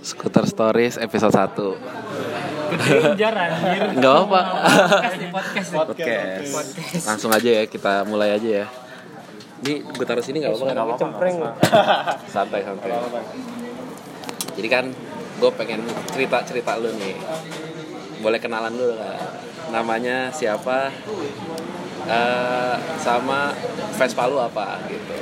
[0.00, 1.52] Scooter Stories episode 1
[2.70, 3.82] Kejar anjir.
[3.98, 4.40] Enggak apa
[5.28, 5.68] Podcast podcast.
[5.74, 7.04] Podcast Podcast.
[7.04, 8.66] Langsung aja ya kita mulai aja ya
[9.60, 10.96] Ini gue taruh sini gak apa-apa kan?
[10.96, 11.36] Cempreng.
[12.24, 12.90] Santai santai
[14.56, 14.84] Jadi kan
[15.36, 17.16] gue pengen cerita-cerita lu nih
[18.20, 19.18] Boleh kenalan dulu gak?
[19.68, 20.88] Namanya siapa
[22.00, 23.52] Eh, Sama
[23.92, 25.14] Vespa lu apa gitu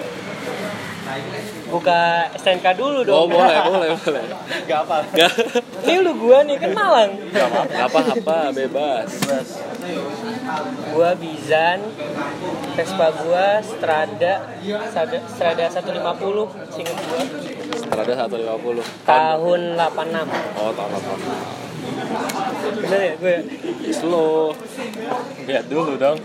[1.69, 3.37] Buka STNK dulu Oh dong.
[3.37, 4.23] boleh boleh boleh
[4.64, 4.96] Gak apa.
[5.12, 5.32] Gak
[5.84, 7.11] Ini lu gua nih kan Malang.
[7.92, 9.09] apa-apa bebas
[10.97, 11.78] Gua Bizan.
[12.73, 14.33] Vespa gua Strada
[14.65, 17.23] Strada, Strada 150 singkat gua.
[17.77, 20.56] Strada 150 Tahun 86.
[20.56, 21.59] Oh tahun 8
[22.78, 23.37] Bener ya gue?
[23.92, 24.53] Slow
[25.48, 26.19] Lihat dulu dong.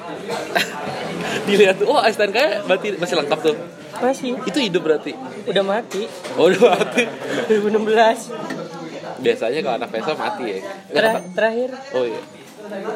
[1.47, 3.55] Dilihat tuh, oh STNK -nya berarti masih lengkap tuh
[4.01, 4.39] Masih.
[4.47, 5.13] Itu hidup berarti
[5.45, 6.09] Udah mati.
[6.39, 7.03] Oh udah mati
[7.51, 9.21] 2016.
[9.23, 10.57] Biasanya kalau anak Vespa mati ya
[10.89, 12.21] Ter- terakhir Oh iya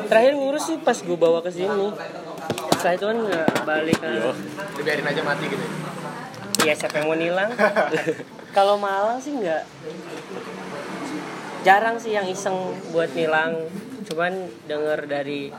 [0.08, 1.92] terakhir ngurus sih pas gue bawa ke sini.
[2.80, 4.16] Setelah itu kan nggak balik kan.
[4.80, 5.66] Dibiarin aja mati gitu.
[6.66, 7.52] Iya siapa yang mau nilang?
[8.58, 9.64] Kalau Malang sih nggak
[11.62, 12.56] jarang sih yang iseng
[12.96, 13.68] buat nilang.
[14.08, 14.32] Cuman
[14.66, 15.52] denger dari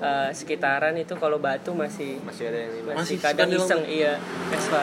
[0.00, 4.18] eh, sekitaran itu kalau batu masih Masih ada yang masih, Masih kadang iseng iya
[4.50, 4.82] Vespa.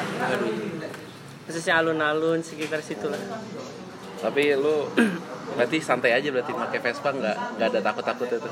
[1.43, 3.19] Khususnya alun-alun sekitar situ lah.
[4.21, 4.87] Tapi lu
[5.59, 8.49] berarti santai aja berarti pakai Vespa nggak nggak ada takut-takut itu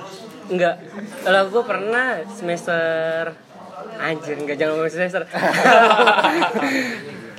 [0.52, 0.76] Enggak.
[1.24, 3.32] Kalau gue pernah semester
[3.96, 5.24] anjir enggak jangan ngomong semester.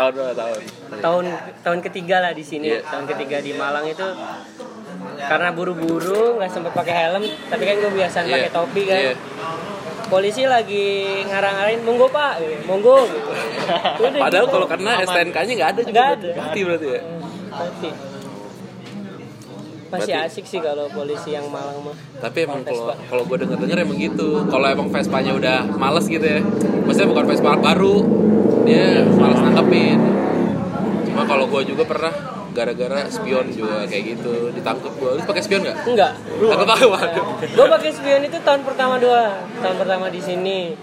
[0.00, 0.60] tahun berapa tahun
[1.04, 1.24] tahun
[1.60, 2.80] tahun ketiga lah di sini Iya.
[2.88, 4.06] tahun ketiga di Malang itu
[5.22, 8.30] karena buru-buru nggak sempet pakai helm tapi kan gue biasa Iya.
[8.30, 9.14] pakai topi kan Iya.
[10.06, 10.86] polisi lagi
[11.24, 12.54] ngarang-ngarain monggo pak gitu.
[12.64, 13.30] monggo gitu
[14.02, 14.54] Udah Padahal gitu.
[14.54, 16.26] kalau karena STNK-nya nggak ada juga Nggak berarti.
[16.26, 16.40] ada.
[16.40, 17.00] Mati berarti ya
[17.50, 17.90] Mati.
[19.90, 23.58] masih Berarti- asik sih kalau polisi yang Malang mah Tapi emang kalau kalau gue denger
[23.58, 24.46] denger emang gitu.
[24.46, 26.38] Kalau emang Vespanya udah males gitu ya,
[26.84, 27.96] maksudnya bukan Vespa baru,
[28.62, 29.98] dia males nangkepin.
[31.02, 32.12] Cuma kalau gue juga pernah
[32.60, 34.52] gara-gara spion juga kayak gitu.
[34.52, 35.10] Ditangkep gue.
[35.16, 35.76] Lu pakai spion nggak?
[35.88, 37.24] enggak Tangkep aku waduh.
[37.40, 40.76] gue pakai spion itu tahun pertama dua tahun pertama di sini.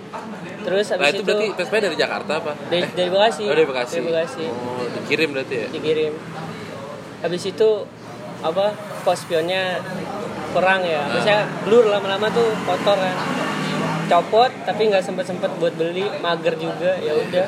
[0.66, 2.52] Terus Nah habis itu itu, berarti dari Jakarta apa?
[2.68, 3.44] dari, Eh, dari Bekasi.
[3.46, 3.94] Oh, dari Bekasi.
[3.94, 4.46] dari Bekasi.
[4.50, 5.68] Oh, dikirim berarti ya?
[5.70, 6.14] dikirim.
[7.18, 7.70] Habis itu
[8.38, 8.66] apa
[9.02, 9.80] kos spionnya
[10.52, 11.08] kurang ya.
[11.08, 13.16] Biasanya blur lama-lama tuh kotor kan.
[14.08, 16.04] Copot tapi nggak sempet sempet buat beli.
[16.20, 17.46] Mager juga ya udah.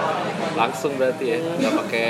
[0.60, 2.08] Langsung berarti ya, nggak pakai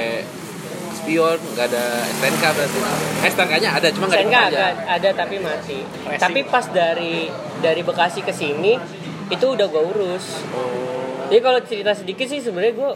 [1.04, 2.78] spion, nggak ada STNK berarti.
[3.20, 4.76] Eh, STNK-nya ada, cuma nggak nggak diperpanjang.
[4.80, 5.78] ada, ada tapi mati
[6.16, 7.28] tapi pas dari
[7.60, 8.80] dari Bekasi ke sini
[9.28, 12.90] itu udah gue urus Oh, jadi kalau cerita sedikit sih sebenarnya gue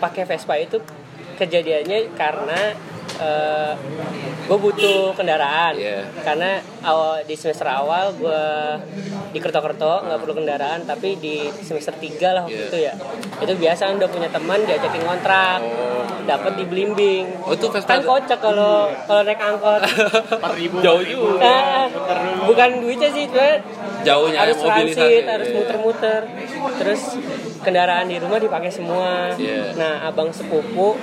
[0.00, 0.80] pakai Vespa itu
[1.36, 2.76] kejadiannya karena
[4.42, 6.02] gue butuh kendaraan Iya.
[6.20, 6.50] karena
[6.82, 8.42] awal di semester awal gue
[9.30, 12.66] di Kerto-Kerto nggak perlu kendaraan tapi di semester 3 lah waktu Iya.
[12.66, 12.92] itu ya
[13.38, 16.02] itu biasa udah punya teman diajakin kontrak Oh.
[16.22, 19.80] dapat di Blimbing Oh, itu Vespa kan kocak kalau kalau naik angkot
[20.84, 21.40] jauh juga.
[21.40, 21.86] Ah,
[22.42, 23.54] bukan duitnya sih cuma
[24.00, 24.96] Jauhnya harus mobilisasi.
[24.96, 25.56] transit harus Iya.
[25.56, 26.20] muter-muter
[26.76, 27.02] terus
[27.60, 29.76] kendaraan di rumah dipakai semua Iya.
[29.76, 30.96] nah abang sepupu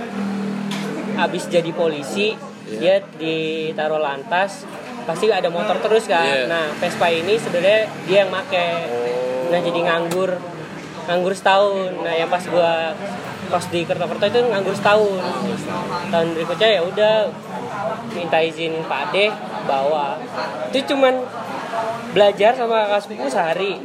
[1.19, 2.77] abis jadi polisi Iya.
[2.77, 4.67] dia ditaruh lantas
[5.03, 6.45] pasti ada motor terus kan Iya.
[6.45, 9.47] nah Vespa ini sebenarnya dia yang make Oh.
[9.47, 10.35] nah jadi nganggur
[11.05, 12.91] nganggur setahun nah yang pas gua
[13.47, 15.23] pas di Kerto-Kerto itu nganggur setahun
[16.11, 17.13] tahun berikutnya ya udah
[18.11, 19.31] minta izin Pak Ade
[19.63, 20.19] bawa
[20.67, 21.23] itu cuman
[22.11, 23.79] belajar sama kakak sepupu sehari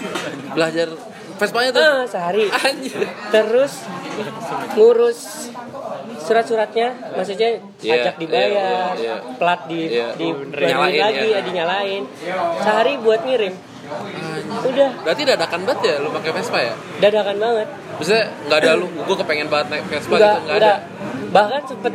[0.51, 0.91] Belajar
[1.33, 1.79] Vespanya tuh.
[1.81, 3.07] ah sehari Anjir.
[3.31, 3.87] terus
[4.75, 5.51] ngurus
[6.23, 9.17] surat-suratnya maksudnya Iya, pajak dibayar iya, iya.
[9.37, 10.07] plat di Iya.
[10.15, 11.35] di Nyalain lagi ya.
[11.35, 12.03] ya dinyalain
[12.57, 13.55] sehari buat ngirim
[14.63, 16.75] udah Berarti dadakan banget ya lu pakai Vespa ya?
[16.99, 20.73] dadakan banget Maksudnya nggak ada lu, gue kepengen banget naik Vespa gitu, nggak ada.
[21.29, 21.93] bahkan sempet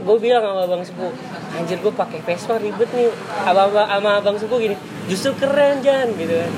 [0.00, 1.12] gue bilang sama abang sepupu
[1.50, 3.10] anjir gue pakai Vespa ribet nih.
[3.44, 4.76] Abang sama abang sepupu gini
[5.06, 6.50] justru keren Jan gitu kan.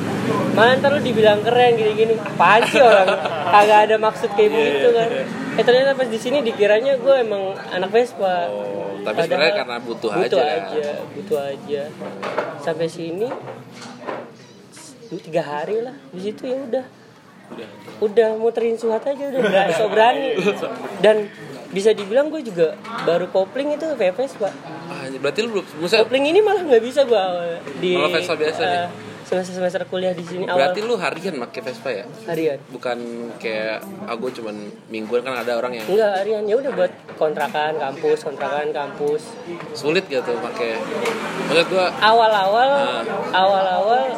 [0.52, 2.14] Malah ntar lu dibilang keren gini-gini.
[2.14, 3.08] Apaan sih orang?
[3.48, 5.08] Kagak ada maksud kayak Iya, begitu iya, kan.
[5.52, 8.48] eh ternyata pas di sini dikiranya gue emang anak Vespa.
[8.48, 10.62] Oh, tapi Padahal sebenarnya karena butuh, butuh aja.
[10.68, 11.82] aja butuh aja.
[12.60, 13.28] Sampai sini
[15.10, 15.96] tiga hari lah.
[16.08, 16.86] Di situ ya udah.
[17.52, 17.68] Udah.
[18.00, 19.40] udah muterin suhat aja udah.
[19.48, 19.72] Berani.
[19.76, 20.28] So berani
[21.00, 21.28] dan
[21.72, 24.52] bisa dibilang gue juga baru kopling itu VPS pak.
[24.86, 27.24] Ah, berarti lu belum, maksudnya kopling ini malah nggak bisa gue
[27.78, 28.76] di Malah Vespa biasa nih?
[28.76, 28.88] eh,
[29.24, 30.44] semester semester kuliah di sini.
[30.44, 32.04] Awal berarti lu harian pakai Vespa ya?
[32.26, 32.58] Harian.
[32.68, 32.98] Bukan
[33.38, 36.44] kayak aku cuman mingguan kan ada orang yang enggak harian.
[36.44, 39.22] Ya udah buat kontrakan kampus kontrakan kampus.
[39.72, 40.76] Sulit gitu pakai.
[41.48, 43.00] Maksud gua awal-awal Ah.
[43.32, 44.12] awal-awal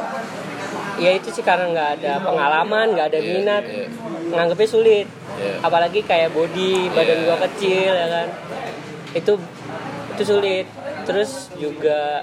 [0.97, 3.65] ya itu sih karena nggak ada pengalaman nggak ada Iya, minat.
[3.65, 3.87] iya.
[4.27, 5.54] nganggepnya sulit Iya.
[5.60, 7.26] apalagi kayak body badan Iya.
[7.26, 8.28] gua kecil ya kan.
[9.14, 9.32] Itu
[10.14, 10.66] itu sulit.
[11.04, 12.22] Terus juga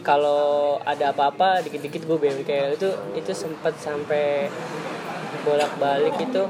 [0.00, 2.88] kalau ada apa-apa dikit-dikit gue bengkel itu
[3.18, 4.46] itu sempat sampai
[5.42, 6.42] bolak-balik itu.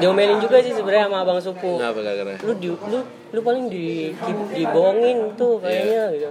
[0.00, 1.76] Diomelin juga sih sebenarnya sama abang supu.
[1.80, 2.36] Gara-gara?
[2.44, 3.00] lu di, lu
[3.32, 4.12] lu paling di
[4.52, 6.30] dibohongin tuh kayaknya gitu.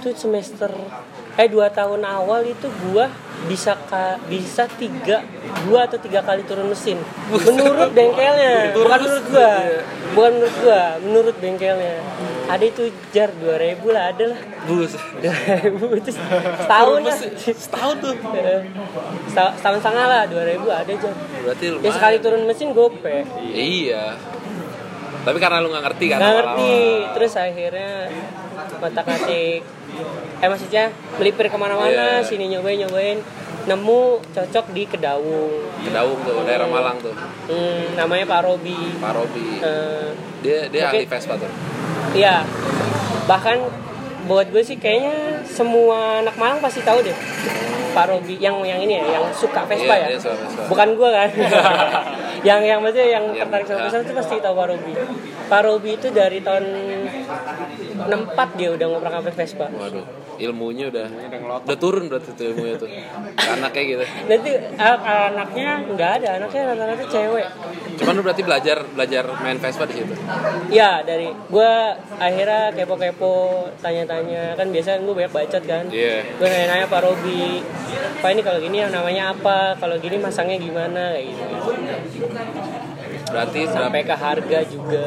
[0.00, 0.72] Itu semester
[1.40, 3.08] eh dua tahun awal itu gua
[3.48, 5.24] bisa ka, bisa tiga
[5.64, 7.00] dua atau tiga kali turun mesin.
[7.32, 8.76] Menurut bengkelnya.
[8.76, 9.52] Bukan menurut gua.
[10.12, 11.96] bukan menurut gua menurut bengkelnya.
[12.50, 14.40] Ada itu jar dua ribu lah ada lah.
[14.68, 14.92] Bus.
[15.24, 15.32] dua
[15.64, 16.12] ribu itu
[16.60, 17.16] setahun lah.
[17.40, 18.14] Setahun tuh.
[19.32, 21.14] Setahun- setahun setengah lah dua ribu ada jar.
[21.16, 21.88] Berarti lumayan.
[21.88, 23.24] ya sekali turun mesin gope.
[23.40, 24.20] Iya.
[25.24, 26.76] Tapi karena lu nggak ngerti kan nggak ngerti.
[27.16, 27.90] Terus akhirnya
[28.76, 29.60] mata katik
[30.38, 32.22] eh maksudnya melipir ke mana-mana Iya.
[32.22, 33.18] sini nyobain nyobain
[33.62, 37.12] nemu cocok di Kedaung Kedaung tuh, daerah Malang tuh.
[37.46, 39.60] hmm, namanya Pak Robi Pak Robi.
[39.60, 40.08] Eh,
[40.40, 40.96] Dia dia Oke.
[40.96, 41.50] ahli Vespa tuh.
[42.12, 42.40] iya
[43.26, 43.60] bahkan
[44.22, 45.12] buat gue sih kayaknya
[45.44, 47.12] semua anak Malang pasti tahu deh
[47.90, 50.62] Pak Robi yang yang ini ya yang suka Vespa Iya, ya dia suka Vespa.
[50.66, 51.28] bukan gue kan
[52.42, 53.80] yang yang maksudnya yang Yang- tertarik sama.
[53.84, 54.92] Vespa itu pasti tahu Pak Robi
[55.46, 56.64] Pak Robi itu dari tahun
[58.00, 58.06] 64
[58.54, 60.04] dia udah ngoprak ngoprak Vespa Waduh,
[60.36, 61.06] ilmunya udah
[61.60, 62.88] udah turun berarti tuh ilmunya tuh.
[63.36, 64.04] Karena kayak gitu.
[64.26, 64.50] nanti
[65.04, 67.46] anaknya nggak ada anaknya rata-rata cewek
[67.92, 70.14] Cuman lu berarti belajar belajar main Vespa di situ.
[70.70, 71.72] ya dari gue
[72.16, 73.32] akhirnya kepo-kepo
[73.76, 76.24] tanya-tanya kan biasa gue banyak bacot kan Iya.
[76.30, 77.60] gue nanya-nanya Pak Robi
[78.16, 81.44] Pak ini kalau gini yang namanya apa kalau gini masangnya gimana kayak gitu
[83.30, 85.04] Berarti berapa sampai ke harga juga.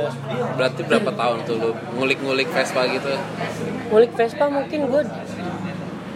[0.56, 3.14] Berarti berapa tahun tuh lu ngulik-ngulik Vespa gitu?
[3.94, 5.04] ngulik Vespa mungkin gue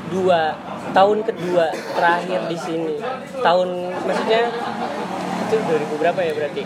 [0.10, 0.58] dua
[0.96, 2.96] tahun kedua terakhir di sini.
[3.44, 3.70] Tahun
[4.08, 4.50] maksudnya
[5.48, 6.64] itu 2000 berapa ya berarti?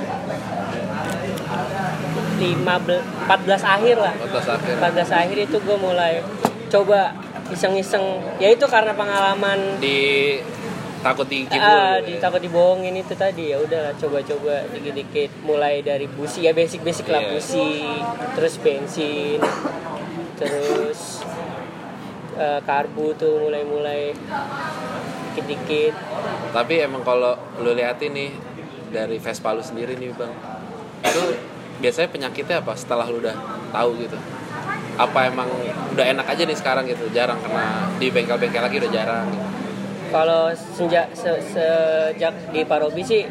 [2.42, 4.14] 15 14 akhir lah.
[4.18, 4.74] 14 akhir.
[4.82, 6.24] 14 akhir itu gue mulai
[6.72, 7.14] coba
[7.52, 8.24] iseng-iseng.
[8.40, 10.40] Ya itu karena pengalaman Di
[11.02, 16.46] takut tinggi ah, di takut dibohongin itu tadi ya udah coba-coba dikit-dikit mulai dari busi
[16.46, 17.30] ya basic-basic lah Iya.
[17.34, 17.70] busi
[18.38, 19.42] terus bensin
[20.38, 21.26] terus
[22.38, 24.14] eh, karbu tuh mulai-mulai
[25.32, 25.94] dikit-dikit
[26.52, 27.34] Tapi emang kalau
[27.64, 28.36] lu lihat ini
[28.92, 30.28] dari Vespa lu sendiri nih bang,
[31.08, 31.24] itu
[31.80, 33.32] biasanya penyakitnya apa setelah lu udah
[33.72, 34.20] tahu gitu?
[35.00, 35.48] Apa emang
[35.96, 39.28] udah enak aja nih sekarang gitu, jarang kena di bengkel-bengkel lagi udah jarang.
[39.32, 39.51] Gitu.
[40.12, 43.24] Kalau sejak se- sejak di Parobi sih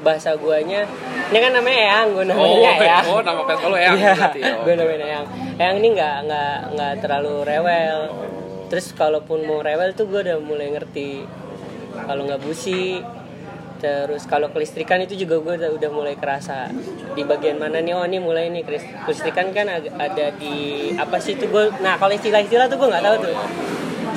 [0.00, 0.88] bahasa guanya
[1.28, 3.04] ini kan namanya Eyang gue namanya Oh, Eyang.
[3.06, 3.94] Oh nama Vespa lu Eyang.
[3.94, 4.64] Oh.
[4.64, 5.26] gue namanya Eyang.
[5.54, 7.98] Eyang ini nggak nggak nggak terlalu rewel.
[8.66, 11.22] Terus kalaupun mau rewel tuh gue udah mulai ngerti.
[12.00, 12.98] Kalau nggak busi
[13.76, 16.68] terus kalau kelistrikan itu juga gue udah, udah mulai kerasa.
[17.12, 17.92] Di bagian mana nih?
[17.92, 18.62] Oh ini mulai nih.
[18.62, 20.54] Kelis- kelistrikan kan ada di
[20.94, 23.34] apa sih itu gue nah kalau istilah-istilah tuh gue nggak tahu tuh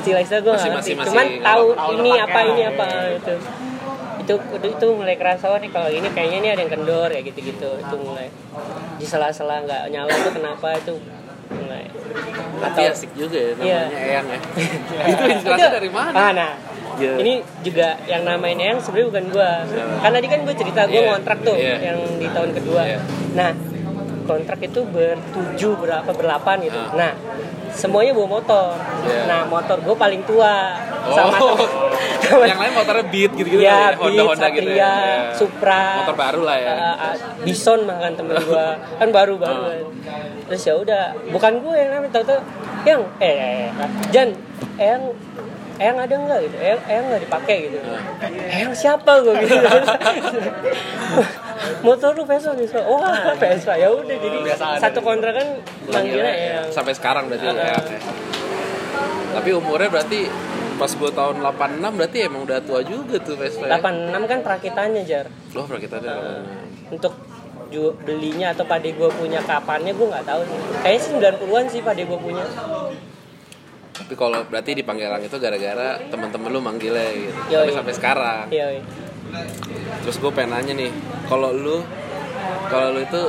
[0.04, 3.34] istilah-istilah gue nggak ngerti masih- masih cuman tahu tahu ini apa ini apa itu
[4.20, 4.34] itu
[4.66, 7.94] itu mulai kerasa oh nih kalau ini kayaknya ini ada yang kendor ya gitu-gitu itu
[7.98, 8.28] mulai
[8.96, 10.92] di sela-sela nggak nyala itu kenapa itu
[11.50, 11.84] mulai
[12.54, 13.82] Tapi asik juga ya namanya Iya.
[14.06, 14.38] Eyang ya.
[15.10, 16.14] itu inspirasi dari mana?
[16.14, 16.50] Ah, nah,
[16.94, 17.12] Iya.
[17.18, 19.50] ini juga yang namain Eyang sebenarnya bukan gua.
[19.98, 21.10] Kan tadi kan gue cerita gue Iya.
[21.10, 21.76] ngontrak tuh Iya.
[21.84, 22.80] yang di tahun kedua.
[22.86, 22.98] Iya.
[23.34, 23.50] Nah,
[24.24, 26.78] kontrak itu bertujuh berapa berlapan gitu.
[26.78, 26.88] Ah.
[26.94, 27.12] Nah,
[27.74, 28.78] semuanya bawa motor.
[29.04, 29.20] Iya.
[29.26, 30.54] Nah, motor gue paling tua
[31.04, 31.36] Oh, sama
[32.24, 34.94] sama yang lain motornya Beat gitu-gitu ya, kali Beat, Honda Honda gitu Satria, ya.
[34.96, 35.34] Iya.
[35.36, 36.72] Supra, Motor baru lah ya.
[36.72, 37.14] uh, uh,
[37.44, 38.66] Bison bahkan temen gua
[39.02, 39.92] kan baru baru Oh.
[40.44, 42.40] Terus ya udah, bukan gue yang namanya tahu-tahu
[42.84, 44.28] yang eh, eh, eh, Jan,
[44.76, 45.02] yang
[45.74, 46.56] Eyang ada nggak gitu?
[46.56, 47.78] Eyang, Eyang nggak dipakai gitu.
[48.46, 49.56] Eyang siapa gue gitu.
[51.82, 52.80] Motor lu Vespa Vespa.
[52.82, 53.74] Wah, Vespa.
[53.74, 55.48] Ya udah jadi Kebiasaan satu dari- kontrak kan
[55.84, 56.66] manggilnya Manggilnya, Eyang.
[56.70, 57.62] Sampai sekarang berarti Ah, ya.
[57.72, 57.82] ah.
[57.84, 58.00] ya.
[59.34, 60.20] Tapi umurnya berarti
[60.74, 63.64] pas gue tahun 86 berarti emang udah tua juga tuh Vespa.
[63.64, 63.78] ya.
[63.78, 65.26] 86 kan perakitannya jar.
[65.52, 66.14] Loh perakitannya.
[66.86, 67.16] untuk
[67.66, 71.80] ju- belinya atau pade gue punya kapannya gue nggak tahu sih kayaknya sih 90-an sih
[71.80, 72.44] pade gue punya
[73.94, 77.40] Tapi kalau berarti di Panggilan itu gara-gara teman-teman lu manggilnya gitu.
[77.54, 77.70] Yoi.
[77.70, 78.44] Tapi sampai sekarang.
[78.50, 78.82] iya.
[80.02, 80.90] Terus gue pengen nanya nih,
[81.30, 81.82] kalau lu
[82.70, 83.22] kalau lu itu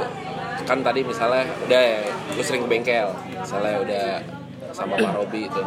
[0.65, 2.01] kan tadi misalnya udah ya,
[2.34, 4.07] lu sering ke bengkel, misalnya udah
[4.75, 5.62] sama Pak Robi itu.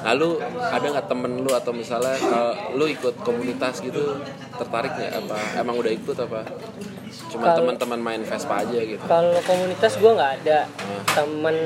[0.00, 0.28] Lalu
[0.62, 4.22] ada nggak temen lu atau misalnya kalau lu ikut komunitas gitu
[4.54, 6.46] tertarik nggak apa emang udah ikut apa?
[7.26, 9.02] Cuma teman-teman main Vespa aja gitu.
[9.04, 11.02] kalau komunitas gue nggak ada Hmm.
[11.08, 11.56] temen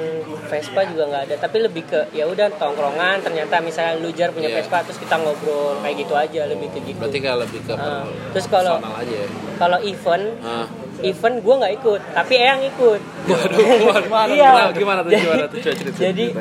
[0.46, 4.48] Vespa juga nggak ada tapi lebih ke ya udah tongkrongan ternyata misalnya lu jar punya
[4.50, 4.56] Iya.
[4.58, 8.04] Vespa terus kita ngobrol kayak gitu aja lebih ke gitu Berarti kayak lebih ke Ah,
[8.32, 9.28] terus kalau- personal aja ya.
[9.54, 10.66] kalau event Ah.
[11.04, 13.58] Event gue nggak ikut tapi Eyang ikut Waduh,
[14.00, 14.50] gimana, Iya.
[14.50, 16.32] gimana, gimana tuh, Jadi- gimana tuh, coba cerita, jadi-.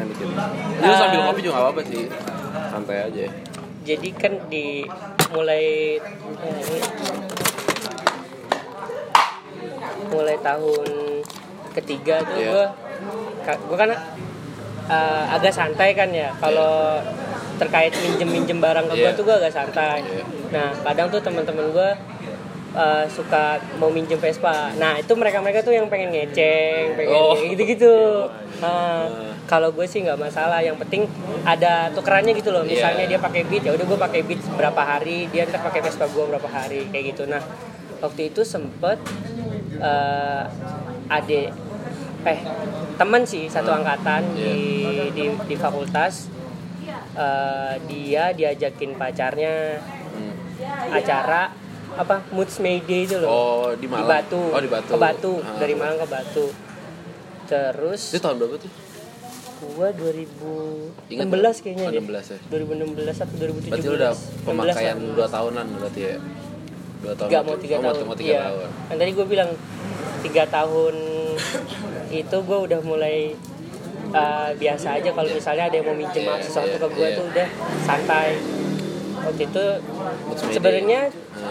[0.79, 0.97] Lu Ah.
[0.97, 2.03] sambil ngopi juga gak apa-apa sih,
[2.69, 3.25] santai aja.
[3.83, 4.87] jadi kan di
[5.29, 5.99] mulai
[10.09, 10.87] mulai tahun
[11.73, 12.51] ketiga tuh Iya.
[12.51, 12.65] gue
[13.43, 13.89] gue kan
[14.87, 17.01] uh, agak santai kan ya kalau
[17.55, 19.17] terkait minjem minjem barang ke gue Iya.
[19.17, 20.23] tuh gue agak santai Iya.
[20.49, 21.89] nah kadang tuh teman-teman gue
[22.73, 23.43] uh, suka
[23.77, 24.73] mau minjem Vespa.
[24.75, 27.33] Nah itu mereka mereka tuh yang pengen ngeceng pengen Oh.
[27.37, 27.93] gitu gitu
[29.51, 30.59] kalau gue sih nggak masalah.
[30.59, 31.01] Yang penting
[31.43, 32.63] ada tukerannya gitu loh.
[32.63, 33.11] Misalnya Iya.
[33.15, 36.23] dia pakai beat ya udah gue pakai beat berapa hari dia ntar pakai Vespa gue
[36.25, 37.23] berapa hari kayak gitu.
[37.25, 37.41] Nah
[37.99, 38.99] waktu itu sempet
[39.77, 40.43] eh
[41.07, 41.49] adik
[42.23, 42.39] eh
[42.95, 44.53] temen sih satu angkatan di,
[45.11, 46.31] di di fakultas.
[47.13, 49.77] Eh, dia diajakin pacarnya
[50.13, 50.33] Hmm.
[50.89, 51.49] acara
[51.93, 54.09] apa Moods May Day itu loh Oh, di di Malang.
[54.09, 54.41] Batu.
[54.49, 54.89] Oh, di Batu.
[54.89, 55.57] ke Batu Ah.
[55.57, 56.45] dari Malang ke Batu
[57.43, 58.71] terus Itu tahun berapa tuh?
[59.63, 61.27] gua 2016 Ingat
[61.61, 62.37] kayaknya Oh, deh 16 ya?
[62.51, 65.15] 2016 atau 2017 Berarti lu udah 16 pemakaian lah.
[65.15, 66.15] 2 tahunan berarti ya?
[66.99, 67.27] 2 tahun.
[67.27, 68.03] Enggak mau tiga oh, tahun.
[68.03, 68.39] Mau 3 Iya.
[68.41, 68.69] tahun.
[68.87, 69.49] Kan tadi gue bilang
[70.19, 70.95] tiga tahun
[72.13, 73.17] itu gue udah mulai
[74.13, 77.15] uh, biasa aja kalau misalnya ada yang mau minjem Iya, sesuatu iya, ke iya.
[77.15, 77.47] tuh udah
[77.83, 78.29] santai.
[79.23, 79.65] Waktu itu
[80.51, 81.01] sebenarnya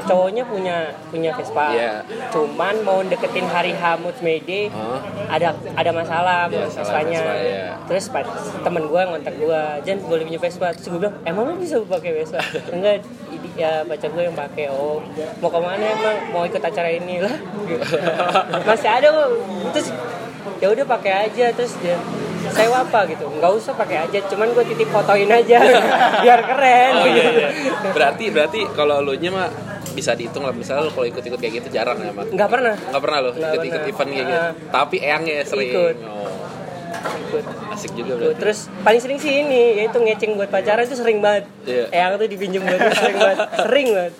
[0.05, 0.77] cowoknya punya
[1.09, 1.67] punya Vespa.
[1.73, 1.93] Iya.
[2.31, 4.99] Cuman mau deketin hari H Moods May Day Oh.
[5.29, 7.21] ada ada masalah Iya, sama salah Vespanya.
[7.21, 7.67] Vespa, iya.
[7.89, 8.05] Terus
[8.65, 10.67] temen gue ngontak gue, Jan boleh punya Vespa.
[10.77, 12.41] Terus gue bilang, emang lu bisa pakai Vespa?
[12.75, 13.05] Enggak,
[13.59, 14.69] ya pacar gue yang pakai.
[14.73, 15.01] Oh,
[15.41, 16.17] mau ke mana emang?
[16.33, 17.37] Mau ikut acara ini lah?
[18.69, 19.29] Masih ada kok.
[19.77, 19.89] Terus
[20.59, 21.99] ya udah pakai aja terus dia
[22.51, 25.59] sewa apa gitu nggak usah pakai aja cuman gue titip fotoin aja
[26.25, 27.49] biar keren Oh iya iya.
[27.95, 29.49] Berarti berarti kalau lu nya mah
[29.93, 32.25] bisa dihitung lah misalnya kalau ikut-ikut kayak gitu jarang ya, Mat.
[32.33, 34.41] nggak pernah Enggak pernah lo Nggak ikut-ikut event kayak gitu.
[34.41, 34.53] Ah.
[34.73, 35.69] Tapi eyangnya sering.
[35.69, 35.97] Ikut.
[36.03, 36.22] Oh,
[36.95, 38.37] ikut asik juga berarti.
[38.39, 41.85] terus paling sering sih ini yaitu ngeceng buat pacaran itu sering banget Iya.
[41.91, 44.15] yang tuh dipinjem buat sering banget sering banget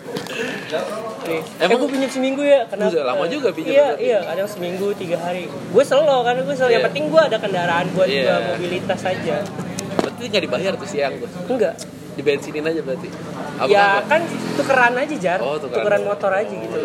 [1.23, 4.03] Nih, eh Emang- gue pinjam seminggu ya kenapa Buset, lama juga pinjam iya berarti.
[4.03, 6.87] iya kadang seminggu tiga hari gue selo kan gue selo yang Iya.
[6.87, 8.23] penting gue ada kendaraan buat Iya.
[8.25, 9.37] gua mobilitas aja
[9.95, 11.29] Berarti nggak dibayar tuh si eyang tuh.
[11.49, 11.75] enggak
[12.13, 13.09] Dibensinin aja berarti.
[13.55, 14.05] Apa ya apa?
[14.07, 14.21] kan
[14.53, 15.81] tukeran aja jar Oh, tukeran.
[15.97, 16.77] tukeran motor aja gitu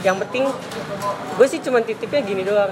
[0.00, 0.46] yang penting
[1.32, 2.70] gue sih cuma titipnya gini doang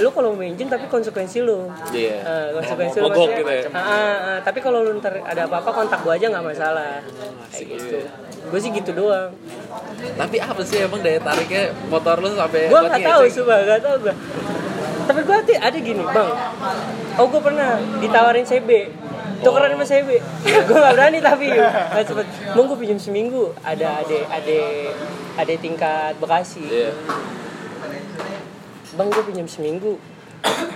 [0.00, 1.68] lu kalau mau engine tapi konsekuensi lu.
[1.92, 2.16] Iya.
[2.24, 3.62] Eh, konsekuensi lu Mogok gitu ya?
[3.72, 7.04] ah, ah, tapi kalau lu ntar ada apa-apa kontak gua aja nggak masalah.
[7.52, 7.84] Kayak gitu.
[8.00, 8.00] juga.
[8.40, 9.30] gue sih gitu doang.
[10.16, 13.36] Tapi apa sih emang daya tariknya motor lu sampai buat nggak tahu ngeceng?
[13.36, 14.14] sumpah nggak tahu gue
[15.10, 16.30] tapi gue ada, ada gini bang.
[17.18, 18.70] Oh gue pernah ditawarin CB
[19.40, 20.08] tukeran sama CB
[20.44, 22.26] gue gak berani tapi nggak sempet.
[22.54, 23.50] Mau gue pinjam seminggu.
[23.66, 24.60] Ada ade ade
[25.34, 26.62] ade tingkat Bekasi.
[26.62, 26.90] Iya.
[28.92, 29.94] Bang gue pinjam seminggu.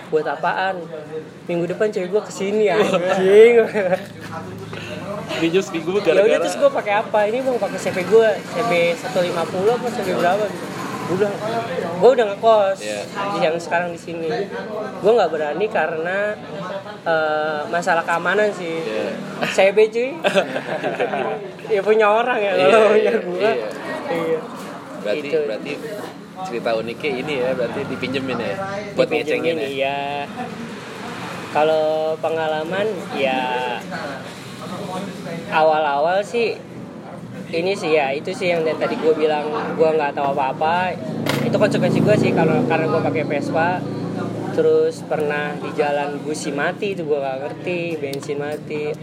[0.06, 0.76] Buat apaan?
[1.44, 3.54] Minggu depan cewek gue ke sini anjing.
[5.34, 6.42] Pinjam seminggu ya udah gara-gara.
[6.42, 7.18] terus gue pakai apa?
[7.24, 9.34] Ini bang pakai CP gue CP 150
[9.70, 10.44] apa CP berapa?
[10.44, 10.66] Gitu
[11.04, 11.28] udah.
[12.00, 13.00] Gue udah ngekos Iya.
[13.40, 14.28] yang sekarang di sini.
[15.00, 16.32] Gue nggak berani karena
[17.04, 18.80] eh, masalah keamanan sih.
[18.80, 19.08] Iya.
[19.48, 20.10] CB cuy.
[21.64, 23.54] Ya punya orang ya Iya, kalau punya iya, gue iya.
[24.12, 24.40] iya.
[25.00, 25.38] Berarti Gitu.
[25.42, 25.72] berarti
[26.42, 28.54] cerita uniknya ini ya berarti dipinjemin ya
[28.98, 29.68] buat ngecengin ya.
[29.70, 30.00] iya.
[31.54, 33.78] Kalau pengalaman ya
[35.54, 36.58] awal-awal sih
[37.54, 39.46] ini sih ya itu sih yang tadi gue bilang
[39.78, 40.98] gue nggak tahu apa-apa.
[41.46, 43.78] Itu konsekuensi gue sih kalau karena gue pakai Vespa
[44.54, 48.94] terus pernah di jalan busi mati itu gue gak ngerti bensin mati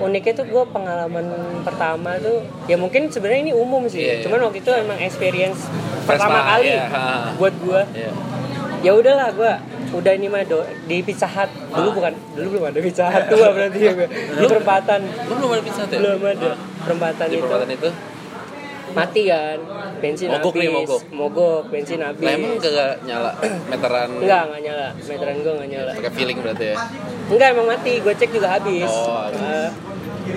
[0.00, 1.26] uniknya tuh gue pengalaman
[1.60, 4.22] pertama tuh ya mungkin sebenarnya ini umum sih Iya, iya.
[4.22, 5.66] cuman waktu itu emang experience
[6.04, 7.34] pertama kali ha.
[7.34, 8.10] buat gue Iya.
[8.80, 9.52] ya udahlah gue
[9.90, 13.48] udah ini mah do, di Pizza Hut dulu bukan dulu belum ada Pizza Hut tua
[13.50, 16.00] berarti ya gue di perempatan Lu belum ada pizza tuh ya?
[16.04, 16.50] belum ada
[16.84, 17.88] perempatan Di itu perempatan itu?
[18.94, 19.58] Mati kan.
[19.98, 20.62] Bensin Mogok habis.
[20.62, 21.02] nih, mogok.
[21.10, 22.22] mogok bensin habis.
[22.22, 23.32] Lah emang kagak nyala?
[23.66, 24.08] Meteran?
[24.14, 24.88] Enggak enggak nyala.
[24.94, 25.90] Meteran gue enggak nyala.
[25.98, 26.76] Pakai feeling berarti ya?
[27.28, 27.92] enggak emang mati.
[27.98, 28.90] Gue cek juga habis.
[28.90, 29.40] Oh, habis.
[29.42, 29.70] Eh,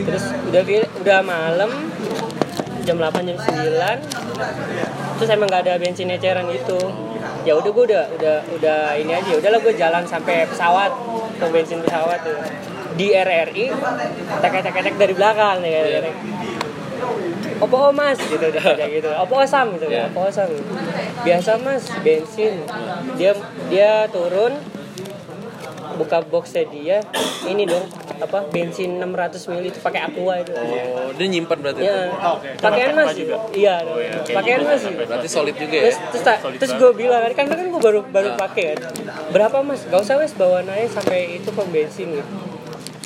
[0.07, 0.61] terus udah
[1.05, 1.71] udah malam.
[2.81, 4.01] Jam 8 jam 9
[5.21, 6.81] terus emang nggak ada bensin eceran gitu.
[7.45, 9.37] Ya udah gue udah udah udah ini aja.
[9.37, 10.89] Udahlah gue jalan sampai pesawat.
[11.37, 12.41] Pom bensin pesawat tuh.
[12.97, 13.69] Di RRI
[14.41, 16.01] tek tek tek dari belakang nih Iya.
[17.61, 19.09] Opo mas gitu kayak gitu.
[19.13, 19.85] Opo osam gitu.
[19.89, 20.09] Iya.
[20.09, 20.49] Opo osam.
[21.21, 22.65] Biasa mas bensin.
[23.17, 23.37] Dia
[23.69, 24.57] dia turun
[25.91, 26.97] buka boxnya dia
[27.45, 27.83] ini dong
[28.21, 30.53] apa bensin 600 ml itu pakai aqua itu.
[30.53, 31.81] Oh, dia nyimpan berarti.
[31.81, 32.49] Ya, oke.
[32.61, 33.35] pakaian mas juga.
[33.53, 33.75] Iya,
[34.29, 34.81] pakaian mas.
[34.85, 35.83] Berarti solid juga ya.
[35.89, 38.37] Terus terus, terus gue bilang kan kan gue baru baru Ah.
[38.45, 38.93] pakai kan.
[39.33, 39.85] Berapa mas?
[39.89, 42.29] Gak usah wes bawa naik sampai itu pom bensin gitu.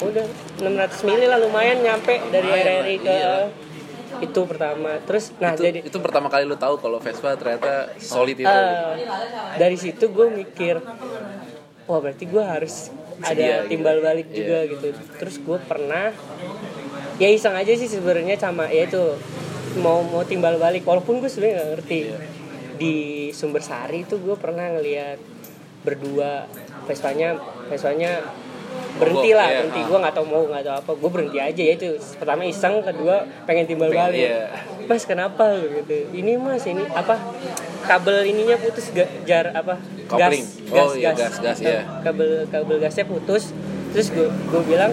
[0.03, 0.27] Udah
[0.59, 3.47] 600 ml lah lumayan nyampe dari RRI ke iya.
[4.25, 4.91] Itu pertama.
[5.01, 8.45] Terus nah itu, jadi itu pertama kali lu tahu kalau Vespa ternyata solid itu.
[8.45, 9.05] eh,
[9.55, 10.81] dari situ gue mikir
[11.85, 12.89] wah berarti gue harus
[13.19, 13.69] ada gitu.
[13.71, 14.35] timbal balik Iya.
[14.35, 14.87] juga gitu.
[15.15, 16.09] Terus gue pernah
[17.15, 19.15] ya iseng aja sih sebenarnya sama ya itu
[19.77, 22.17] mau mau timbal balik walaupun gue sebenarnya nggak ngerti Iya.
[22.75, 22.93] di
[23.31, 25.19] Sumber Sari itu gue pernah ngeliat
[25.81, 26.43] berdua
[26.83, 28.19] Vespanya Vespanya
[28.95, 29.81] berhenti lah iya, berhenti.
[29.83, 30.91] Gue nggak tahu mau nggak tahu apa.
[30.95, 31.87] Gue berhenti aja ya itu.
[32.17, 34.15] Pertama iseng kedua pengen timbal balik.
[34.15, 34.51] iya.
[34.85, 35.97] mas kenapa gitu?
[36.13, 37.17] Ini mas ini apa?
[37.85, 39.77] Kabel ininya putus ga, jar apa?
[40.09, 40.45] Kopling.
[40.73, 41.85] Oh, iya, gas, gas, iya.
[42.01, 43.51] kabel kabel gasnya putus.
[43.91, 44.91] Terus gue gue bilang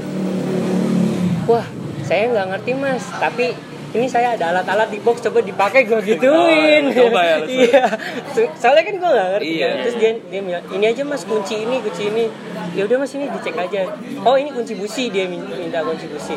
[1.46, 1.66] wah
[2.02, 3.04] saya nggak ngerti mas.
[3.20, 6.88] Tapi ini saya ada alat-alat di box coba dipakai gue gituin.
[6.88, 7.84] Oh, coba ya, iya.
[8.32, 9.52] So- soalnya kan gue nggak ngerti.
[9.52, 9.68] Iya.
[9.68, 9.76] kan.
[9.84, 12.24] terus dia dia bilang ini aja mas kunci ini kunci ini.
[12.72, 13.92] Ya udah mas ini dicek aja.
[14.24, 16.32] Oh ini kunci busi dia min- minta kunci busi.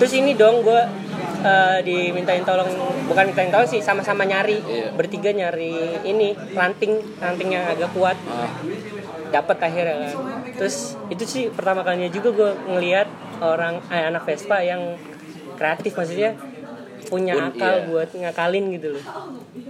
[0.00, 0.80] Terus ini dong gue
[1.40, 2.68] eh, dimintain tolong
[3.04, 4.96] bukan mintain tolong sih sama-sama nyari Iya.
[4.96, 8.16] bertiga nyari ini ranting ranting yang agak kuat.
[8.24, 8.48] Ah,
[9.28, 10.12] dapat akhirnya kan.
[10.56, 13.08] Terus itu sih pertama kalinya juga gue ngelihat
[13.44, 14.96] orang eh, anak Vespa yang
[15.60, 16.32] kreatif maksudnya
[17.02, 17.86] punya Pun, akal iya.
[17.88, 19.04] buat ngakalin gitu loh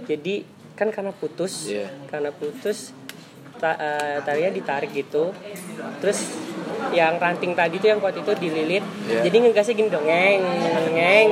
[0.05, 0.35] jadi
[0.75, 1.87] kan karena putus Iya.
[2.09, 2.91] karena putus
[3.57, 5.29] ta, eh, talinya ditarik gitu
[6.01, 6.25] terus
[6.89, 9.21] yang ranting tadi tuh yang kuat itu dililit Iya.
[9.29, 10.41] jadi ngegasnya gini dong ngeng
[10.91, 11.29] ngeng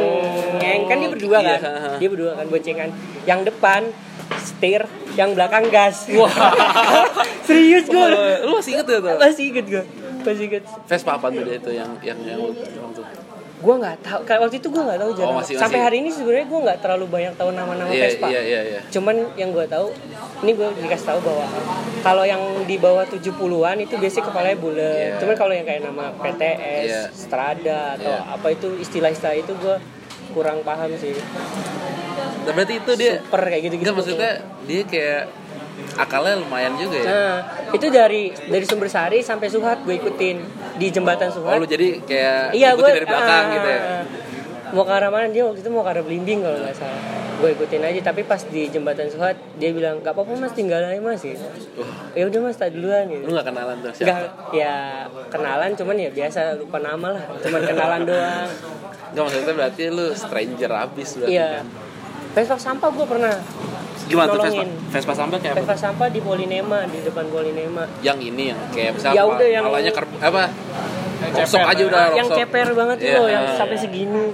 [0.61, 1.59] ngeng kan dia berdua kan
[1.97, 2.89] dia berdua kan boncengan
[3.25, 3.89] yang depan
[4.37, 4.85] setir
[5.17, 6.29] yang belakang gas wah
[7.49, 8.05] serius gue
[8.45, 9.17] lu masih inget gak tuh?
[9.17, 9.83] masih inget gue
[10.21, 12.39] masih inget Vespa apa tuh dia itu yang yang yang?
[13.59, 15.83] Gue nggak tahu kayak waktu itu gue nggak tahu jarang Oh, masih- sampai masih.
[15.83, 18.79] hari ini sebenarnya gue nggak terlalu banyak tahu nama-nama Iya, Vespa iya, iya, iya.
[18.87, 19.87] cuman yang gue tahu
[20.39, 21.45] ini gue dikasih tahu bahwa
[21.99, 25.15] kalau yang di bawah 70-an itu biasanya kepalanya bulat Iya.
[25.19, 27.01] cuman kalau yang kayak nama PTS Iya.
[27.11, 28.33] Strada atau Iya.
[28.33, 29.75] apa itu istilah-istilah itu gue
[30.29, 31.11] kurang paham sih
[32.39, 34.31] Nah, berarti itu dia super kayak gitu gitu maksudnya
[34.63, 35.23] dia kayak
[35.95, 37.05] akalnya lumayan juga ya.
[37.07, 37.33] nah
[37.71, 40.37] itu dari dari Sumber Sari sampai Suhat gue ikutin
[40.77, 43.81] di jembatan Oh Suhat lu jadi kayak iya ikutin gue dari belakang gitu ya.
[44.69, 47.01] mau ke arah mana dia waktu itu mau ke arah Belimbing kalau nggak salah
[47.39, 50.99] gue ikutin aja tapi pas di jembatan Suhat dia bilang gak apa-apa mas tinggal aja
[50.99, 51.39] mas gitu.
[52.11, 54.03] ya udah mas tak duluan gitu Lu gak kenalan tuh siapa?
[54.11, 54.75] Enggak, ya
[55.31, 58.49] kenalan cuman ya biasa lupa nama lah cuman kenalan doang
[59.09, 61.31] Enggak maksudnya berarti lu stranger abis berarti.
[61.31, 61.63] iya
[62.29, 63.33] Vespa sampah gue pernah
[64.09, 64.63] Gimana tuh Vespa?
[64.89, 65.59] Vespa sampah kayak apa?
[65.61, 69.65] Vespa sampah di Polinema di depan Polinema Yang ini yang kayak misalnya Ya udah, yang-
[69.65, 70.43] palanya ker- apa?
[71.19, 71.61] Ceper.
[71.67, 73.17] aja udah yang ceper banget tuh Iya.
[73.17, 74.25] loh yang sampai segini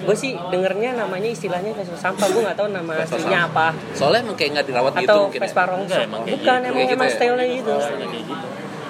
[0.00, 3.70] gue sih dengernya namanya istilahnya Vespa sampah gue nggak tahu nama Vespa aslinya sampah.
[3.70, 5.40] apa Soalnya emang kayak nggak dirawat gitu atau mungkin.
[5.40, 5.66] Vespa Ya.
[5.66, 6.60] rongsok emang kayak bukan gitu.
[6.60, 7.14] emang Kayak gitu emang ya?
[7.14, 7.74] stylenya gitu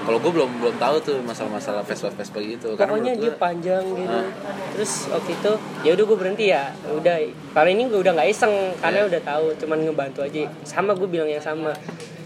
[0.05, 2.77] Kalau gue belum belum tahu tuh masalah-masalah Vespa Vespa gitu.
[2.77, 4.29] Pokoknya dia gua- panjang gitu Ah.
[4.71, 7.17] terus waktu itu ya udah gue berhenti ya udah
[7.51, 9.09] kali ini gue udah nggak iseng karena Iya.
[9.09, 11.71] udah tahu cuman ngebantu aja sama gue bilang yang sama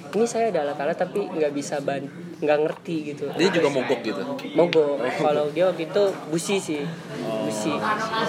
[0.09, 2.01] ini saya ada alat-alat tapi nggak bisa ban
[2.39, 4.23] nggak ngerti gitu dia juga mogok gitu.
[4.55, 6.83] mogok kalau dia waktu itu busi sih
[7.21, 7.45] Oh.
[7.45, 7.75] busi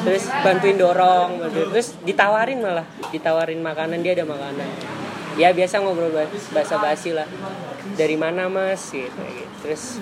[0.04, 1.72] terus bantuin dorong bantuin.
[1.72, 4.68] terus ditawarin malah ditawarin makanan dia ada makanan
[5.36, 6.10] ya biasa ngobrol
[6.50, 7.28] bahasa basi lah.
[7.92, 8.90] Dari mana mas?
[8.90, 9.54] Gitu, gitu.
[9.62, 10.00] terus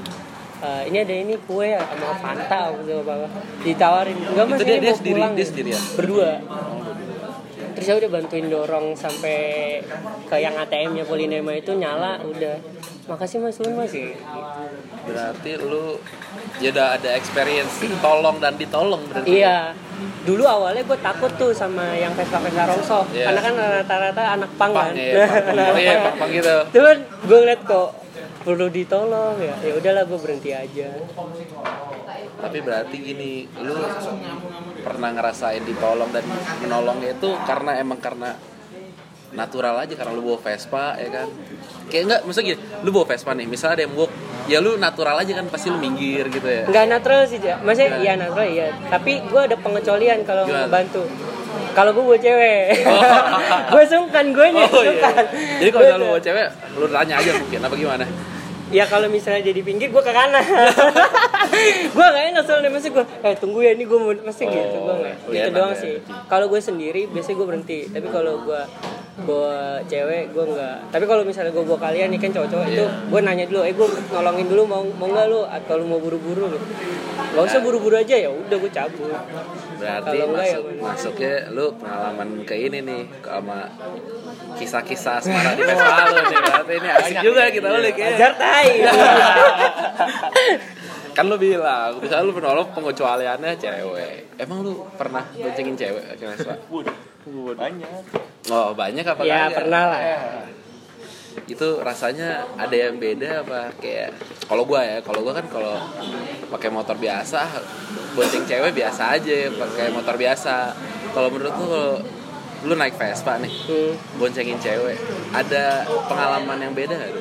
[0.58, 3.28] "Eh, ini ada ini kue ya sama Fanta gitu apa apa
[3.62, 4.18] ditawarin.
[4.18, 5.82] Enggak mas Itu dia- ini dia mau sendiri- pulang dia sendirian?
[5.94, 6.32] berdua.
[7.74, 9.38] Terus saya udah bantuin dorong sampai
[10.26, 12.58] ke yang ATM-nya Polinema itu nyala udah
[13.08, 13.92] makasih mas lu mas.
[15.08, 15.98] Berarti lu
[16.60, 19.42] ya udah ada experience tolong dan ditolong berarti.
[19.42, 19.72] Iya.
[20.28, 23.06] Dulu awalnya gue takut tuh sama yang Vespa Vespa Rongsok.
[23.16, 23.32] Iya.
[23.32, 24.92] Karena kan rata-rata anak pang kan.
[24.94, 26.56] ya, pang, pang, iya, pang, pang gitu.
[26.76, 27.90] Cuman gue ngeliat kok
[28.44, 29.56] perlu ditolong ya.
[29.64, 30.88] Ya udahlah gue berhenti aja.
[32.38, 33.76] Tapi berarti gini, lu
[34.86, 36.24] pernah ngerasain ditolong dan
[36.62, 38.38] menolongnya itu karena emang karena
[39.30, 41.28] natural aja karena lu bawa Vespa ya kan.
[41.88, 44.12] Kayak enggak, maksudnya gini, lu bawa Vespa nih, misalnya ada yang mogok,
[44.46, 46.64] ya lu natural aja kan pasti lu minggir gitu ya.
[46.66, 47.56] Nggak natural sih, Ja.
[47.58, 48.68] Maksudnya iya natural iya.
[48.86, 51.08] Tapi gue ada pengecualian kalau ngebantu.
[51.72, 53.02] Kalau gue bawa cewek, Oh.
[53.72, 54.88] gue sungkan gue nya Oh iya.
[54.90, 55.24] sungkan.
[55.58, 58.08] Jadi kalau misalnya lu bawa cewek, lu tanya aja mungkin apa gimana?
[58.68, 60.44] ya kalau misalnya jadi pinggir gue ke kanan
[61.96, 64.76] gue gak enak soalnya masih gue eh tunggu ya ini gue mau pasti Oh, gitu
[64.78, 65.80] gue nggak iya, gitu doang ya.
[65.80, 65.94] sih
[66.28, 68.62] kalau gue sendiri biasanya gue berhenti tapi kalau gue
[69.20, 72.90] bawa cewek gue nggak tapi kalau misalnya gue bawa kalian nih kan cowok-cowok itu Iya.
[73.08, 76.46] gue nanya dulu eh gue nolongin dulu mau mau nggak lu atau lu mau buru-buru
[76.48, 76.66] gitu
[77.34, 79.10] nggak usah buru-buru aja ya udah gue cabut
[79.78, 80.82] Berarti enggak ya masuk mana?
[80.88, 83.60] masuknya lu pengalaman ke ini nih ke sama
[84.54, 86.38] kisah-kisah asmara di Vespa lu nih.
[86.40, 88.08] Berarti ini asik juga kita ulik ya.
[88.12, 88.70] ajar tai
[91.14, 94.38] Kan lu bilang, misalnya lu penolong pengecualiannya cewek.
[94.38, 96.54] Emang lu pernah boncengin cewek ke Vespa?
[97.58, 98.04] Banyak.
[98.48, 100.02] Oh, banyak apa ya pernah lah
[101.48, 104.16] Itu rasanya ada yang beda apa kayak
[104.48, 105.76] kalau gua ya, kalau gua kan kalau
[106.52, 107.44] pakai motor biasa
[108.18, 110.74] bonceng cewek biasa aja, pakai motor biasa.
[111.14, 111.94] Kalau menurut lu kalau
[112.66, 114.18] lu naik Vespa nih, hmm.
[114.18, 114.98] boncengin cewek
[115.30, 117.14] ada pengalaman yang beda gak?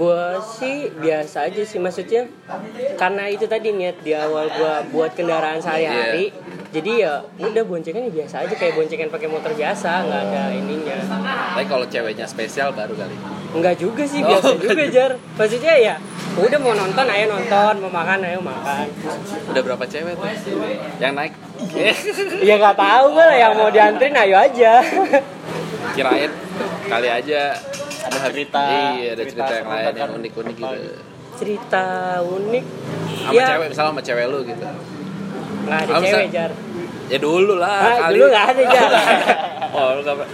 [0.00, 0.24] Gue
[0.56, 2.24] sih biasa aja sih maksudnya
[2.96, 6.32] karena itu tadi niat di awal gue buat kendaraan sehari-hari
[6.70, 11.02] jadi ya udah boncengan ya biasa aja kayak boncengan pakai motor biasa nggak ada ininya.
[11.58, 13.10] Tapi kalau ceweknya spesial baru kali.
[13.58, 15.10] Enggak juga sih Oh, biasa enggak juga jar.
[15.34, 15.94] Maksudnya ya
[16.38, 18.86] udah mau nonton ayo nonton mau makan ayo makan.
[19.50, 20.30] Udah berapa cewek tuh?
[21.02, 21.32] Yang naik?
[22.46, 24.72] ya nggak tahu gue lah yang mau diantrin ayo aja.
[25.98, 26.30] Kirain
[26.86, 27.58] kali aja
[28.00, 28.60] Ada cerita.
[28.94, 30.78] iya ada cerita yang lain yang unik-unik gitu.
[31.36, 31.84] cerita
[32.20, 32.64] unik
[33.20, 34.64] Sama ya cewek misalnya sama cewek lu gitu.
[35.60, 36.50] nggak ada Ah, cewek jar
[37.06, 38.14] Ya dulu lah ah, kali.
[38.14, 38.90] dulu nggak ada jar
[39.76, 40.28] oh, lu gak.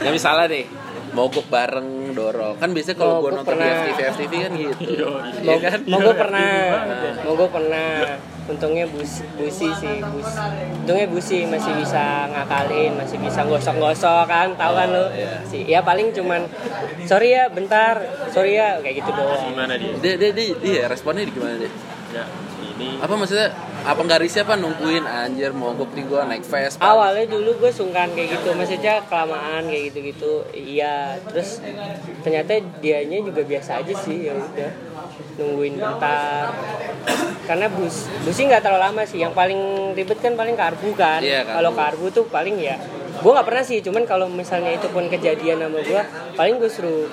[0.00, 0.64] Ya misalnya nih
[1.10, 2.56] mogok bareng dorong.
[2.62, 3.82] Kan biasanya kalau gue Mogok nonton di pernah.
[3.82, 5.06] FTV FTV kan gitu.
[5.44, 5.68] Mau Iya.
[5.70, 5.80] Kan?
[5.86, 6.52] gue pernah.
[7.26, 7.90] Mau gue pernah.
[8.50, 10.30] Untungnya busi, busi sih bus.
[10.82, 15.06] Untungnya busi masih bisa ngakalin masih bisa gosok-gosok kan tahu kan lu?
[15.14, 15.38] Iya.
[15.46, 16.46] sih ya paling cuman
[17.06, 18.02] sorry ya bentar.
[18.34, 19.54] Sorry ya kayak gitu doang.
[19.54, 19.94] Gimana dia?
[20.02, 21.70] dia dia dia, dia responnya gimana dia?
[22.10, 22.26] Ya,
[22.74, 25.04] ini apa maksudnya apa nggak risih apa nungguin?
[25.04, 26.80] Anjir mogok nih gue naik Vespa.
[26.82, 31.64] Awalnya dulu gue sungkan kayak gitu maksudnya kelamaan kayak gitu gitu iya terus
[32.20, 34.72] ternyata dianya juga biasa aja sih ya udah.
[35.40, 36.52] Nungguin bentar.
[37.48, 39.18] Karena bus busnya nggak terlalu lama sih.
[39.24, 39.60] Yang paling
[39.96, 41.20] ribet kan paling karbu kan.
[41.24, 42.76] Iya, kalau karbu tuh paling ya
[43.20, 43.80] gue nggak pernah sih.
[43.80, 46.02] Cuman kalau misalnya itu pun kejadian sama gue
[46.36, 47.08] paling gue suruh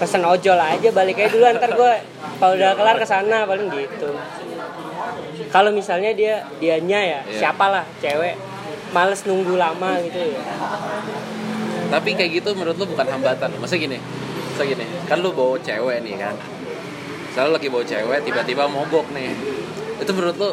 [0.00, 1.92] pesen ojol aja balik aja dulu ntar gue
[2.40, 4.16] kalau udah kelar ke sana paling gitu
[5.50, 7.38] kalau misalnya dia dianya ya Iya.
[7.38, 8.38] siapalah cewek.
[8.90, 10.42] Males nunggu lama gitu ya.
[11.90, 13.50] Tapi kayak gitu menurut lu bukan hambatan.
[13.58, 13.98] Masa gini
[14.50, 14.82] masa gini.
[15.06, 16.34] Kan lu bawa cewek nih kan.
[17.34, 19.30] Selalu lagi bawa cewek tiba-tiba mogok nih.
[20.02, 20.50] Itu menurut lu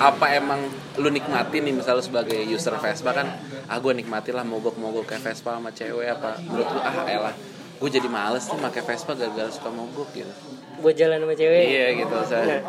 [0.00, 0.64] apa emang
[0.96, 3.26] lu nikmatin nih misalnya sebagai user Vespa kan?
[3.70, 6.38] Ah gue nikmatin lah mogok-mogok kayak Vespa sama cewek apa?
[6.42, 7.34] Menurut lu ah elah.
[7.78, 10.30] Gue jadi males nih pakai Vespa gara-gara suka mogok gitu
[10.80, 12.60] buat jalan sama cewek iya gitu saya Nah,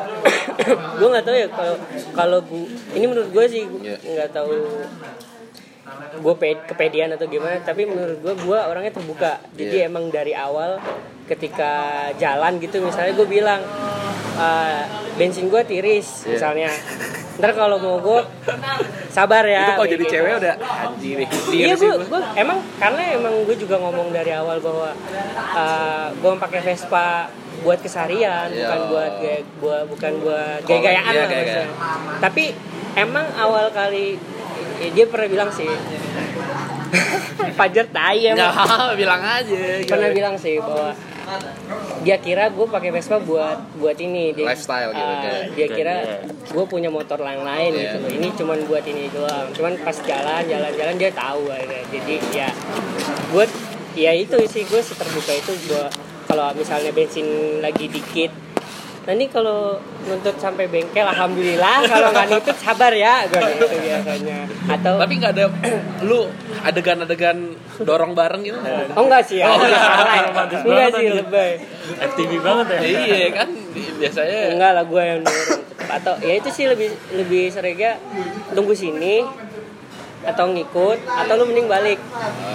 [1.00, 1.76] gue nggak tahu ya kalau
[2.12, 3.96] kalau gue ini menurut gue sih Iya.
[3.98, 4.52] nggak tahu
[6.14, 9.88] gue pe kepedian atau gimana tapi menurut gue gue orangnya terbuka jadi Iya.
[9.88, 10.78] emang dari awal
[11.26, 11.72] ketika
[12.16, 13.62] jalan gitu misalnya gue bilang
[14.34, 14.82] "Eh,
[15.14, 16.32] bensin gue tiris Iya.
[16.32, 16.70] misalnya
[17.34, 18.20] ntar kalau mau gue
[19.10, 20.14] sabar ya itu kalau jadi gitu.
[20.14, 24.60] cewek udah anjir nih Iya sih gue, emang karena emang gue juga ngomong dari awal
[24.60, 24.92] bahwa
[25.50, 28.64] uh, gue pakai Vespa buat keseharian Iya.
[28.64, 31.66] bukan buat gaya, buat bukan buat Kalau- gaya-gayaan iya, lah gaya-gaya.
[31.66, 32.20] maksudnya.
[32.20, 32.44] Tapi
[32.96, 34.18] emang awal kali
[34.78, 35.70] eh, dia pernah bilang sih
[37.54, 40.92] Fajar tai emang Nggak, bilang aja pernah bilang sih bahwa
[42.02, 45.96] dia kira gue pakai Vespa buat buat ini dia, Lifestyle gitu, kayak- dia kira
[46.44, 47.82] gue punya motor lain lain Iya.
[47.86, 51.82] gitu loh ini cuman buat ini doang cuman pas jalan jalan jalan dia tahu akhirnya
[51.90, 52.50] jadi ya
[53.30, 53.46] gue
[53.96, 55.86] ya itu sih gue terbuka itu gue
[56.32, 58.32] kalau misalnya bensin lagi dikit
[59.02, 64.46] nanti kalau nuntut sampai bengkel alhamdulillah kalau nggak nuntut sabar ya gue gitu biasanya.
[64.70, 65.46] Atau tapi nggak ada
[66.08, 66.30] lu
[66.62, 68.62] adegan-adegan dorong bareng gitu?
[68.94, 69.50] Oh enggak sih ya?
[69.50, 70.30] Oh, enggak, enggak.
[70.38, 71.08] enggak, enggak sih.
[71.18, 71.52] Lebay
[72.14, 72.80] FTV banget ya.
[72.86, 73.50] iya kan
[73.98, 75.62] biasanya enggak lah gue yang dorong.
[75.92, 77.98] Atau ya itu sih lebih lebih seringnya
[78.54, 79.26] tunggu sini
[80.22, 82.00] atau ngikut atau lu mending balik.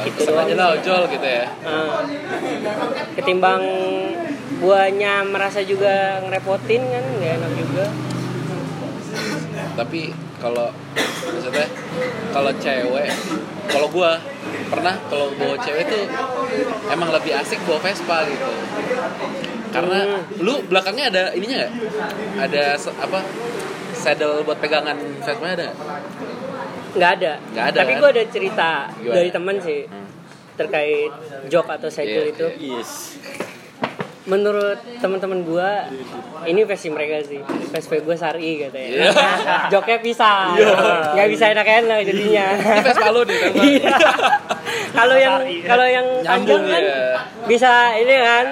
[0.07, 0.47] Gitu Pesan doang.
[0.47, 1.47] aja lah ojol gitu ya.
[1.67, 2.07] Nah,
[3.19, 3.63] ketimbang
[4.63, 7.85] buahnya merasa juga ngerepotin kan nggak enak juga.
[9.77, 10.69] Tapi kalau
[11.27, 11.67] maksudnya
[12.31, 13.09] kalau cewek
[13.67, 14.21] kalau gua
[14.71, 16.05] pernah kalau bawa cewek tuh
[16.93, 18.47] emang lebih asik bawa Vespa gitu.
[19.75, 21.73] Karena lu belakangnya ada ininya nggak?
[22.49, 23.19] Ada apa
[23.93, 25.75] saddle buat pegangan Vespa ada
[26.97, 27.13] nggak?
[27.15, 27.99] ada Nggak ada, tapi kan?
[27.99, 29.15] gue ada cerita Gimana?
[29.15, 30.07] dari teman sih Hmm.
[30.57, 31.13] terkait
[31.47, 32.91] jok atau cycle Iya, itu Yes.
[34.27, 35.87] menurut teman-teman gua
[36.43, 37.39] ini versi mereka sih
[37.71, 39.13] Vespa gua Sari katanya Iya.
[39.73, 40.57] joknya pisah
[41.13, 43.31] nggak bisa enak-enak jadinya Ini Vespa Vespa.
[43.71, 43.95] Iya.
[44.91, 47.01] kalau yang kalau yang panjang Nyambung kan ya.
[47.47, 48.47] bisa ini kan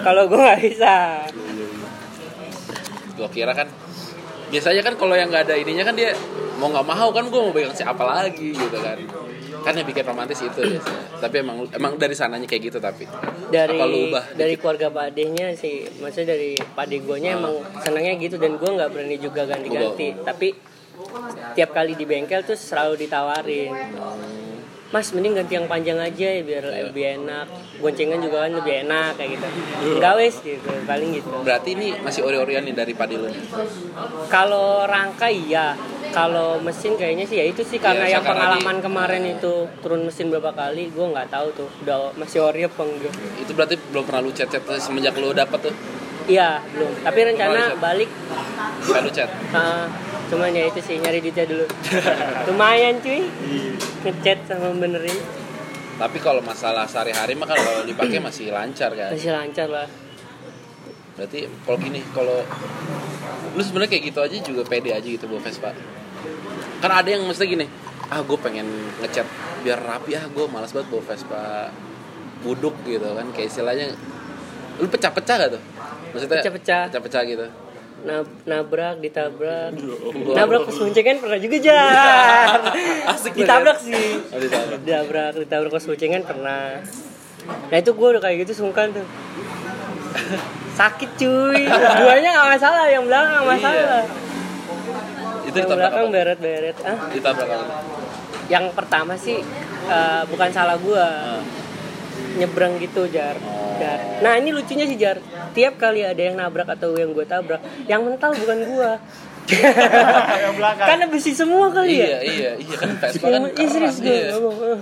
[0.00, 0.94] kalau gua nggak bisa
[3.12, 3.68] Gua kira kan
[4.50, 6.12] biasanya kan kalau yang nggak ada ininya kan dia
[6.60, 8.98] mau nggak mau kan gue mau pegang siapa lagi gitu kan.
[9.60, 11.20] Kan yang bikin romantis itu biasanya.
[11.20, 13.04] Tapi emang emang dari sananya kayak gitu tapi.
[13.48, 17.64] Dari apa lu ubah dari keluarga Pak Adehnya sih maksudnya dari Pak Adeh guanya emang
[17.80, 20.14] senangnya gitu dan gua nggak berani juga ganti-ganti.
[20.20, 20.48] tapi
[21.56, 23.72] tiap kali di bengkel tuh selalu ditawarin
[24.90, 27.46] Mas mending ganti yang panjang aja ya biar lebih enak.
[27.78, 29.46] Goncengan juga kan lebih enak kayak gitu.
[30.02, 31.30] Nggak wes gitu paling gitu.
[31.46, 33.14] Berarti ini masih ori-orian nih dari padi
[34.26, 35.78] kalau rangka iya.
[36.10, 40.02] Kalau mesin kayaknya sih ya itu sih karena Iya, yang pengalaman di- kemarin itu turun
[40.02, 43.14] mesin berapa kali gue nggak tahu tuh udah masih ori apa enggak.
[43.38, 45.74] Itu berarti belum pernah lu chat-chat semenjak lu dapet tuh
[46.30, 46.90] iya belum.
[47.02, 47.78] Tapi rencana Chat.
[47.82, 48.10] balik.
[48.86, 49.30] Lu chat.
[49.50, 49.90] Ah,
[50.30, 51.66] cuman ya itu sih nyari duitnya dulu.
[52.46, 53.26] Lumayan cuy.
[54.06, 55.18] Ngechat sama benerin.
[56.00, 59.84] Tapi kalau masalah sehari-hari mah kan kalau dipakai masih lancar kan masih lancar lah.
[61.18, 62.40] Berarti kalau gini kalau
[63.52, 65.76] lu sebenarnya kayak gitu aja juga pede aja gitu bawa Vespa.
[66.80, 67.68] Kan ada yang mesti gini
[68.10, 68.66] ah gue pengen
[69.04, 69.28] ngecat
[69.62, 71.68] biar rapi ah gue malas banget bawa Vespa
[72.48, 73.28] buduk gitu kan.
[73.36, 73.92] Kayak istilahnya
[74.80, 75.62] lu pecah-pecah gak tuh?
[76.10, 76.82] Maksudnya Pecah-pecah.
[76.90, 77.46] pecah-pecah gitu.
[78.00, 79.76] Nab- nabrak ditabrak.
[80.32, 82.56] Nabrak pas boncengan pernah juga jar
[83.12, 84.24] Asik ditabrak sih.
[84.32, 84.80] Oh, ditabrak.
[84.80, 86.80] ditabrak ditabrak pas boncengan pernah.
[87.68, 89.04] Nah itu gue udah kayak gitu sungkan tuh.
[90.80, 91.68] Sakit cuy.
[92.00, 94.02] Duanya nggak masalah yang belakang nggak masalah.
[95.44, 96.76] Itu yang ditabrak belakang beret-beret.
[96.80, 96.98] Ah.
[97.12, 97.66] Ditabrak apa?
[98.50, 99.38] yang pertama sih
[99.86, 101.04] eh, bukan salah gua.
[101.04, 101.40] Ah.
[102.30, 103.36] nyebrang gitu jar.
[103.44, 103.69] Oh.
[103.80, 103.98] Jar.
[104.20, 105.16] nah ini lucunya sih jar.
[105.56, 108.58] Tiap kali ada yang nabrak atau yang gue tabrak yang mental bukan
[110.60, 110.86] belakang.
[110.86, 112.18] Karena besi semua kali iya ya?
[112.22, 114.36] Iya iya kan Vespa kan Iya, serius gue iya.
[114.36, 114.80] eh.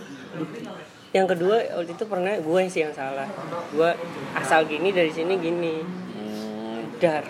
[1.09, 3.31] yang kedua waktu itu pernah gue sih yang salah.
[3.71, 3.91] Gue
[4.35, 5.75] asal gini dari sini gini.
[5.87, 7.25] Hmm, dar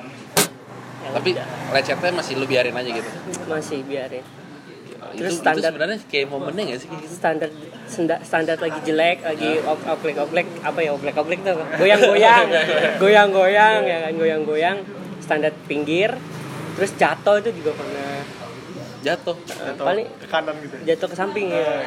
[1.04, 1.30] Yang tapi
[1.70, 3.10] lecetnya masih lu biarin aja gitu?
[3.46, 4.24] Masih biarin
[5.14, 6.88] Terus itu standar- sebenarnya kayak momennya gak sih?
[7.06, 7.50] Standar
[8.20, 11.56] standar lagi jelek lagi op oplek oplek apa ya oplek tuh?
[11.56, 11.76] Apa?
[11.80, 12.46] goyang goyang
[13.00, 14.78] goyang goyang ya kan goyang goyang
[15.22, 16.12] standar pinggir.
[16.76, 18.22] Terus jatuh itu juga pernah.
[19.02, 19.36] Jatuh?
[19.38, 21.82] Eh, paling ke kanan gitu jatuh ke samping ya.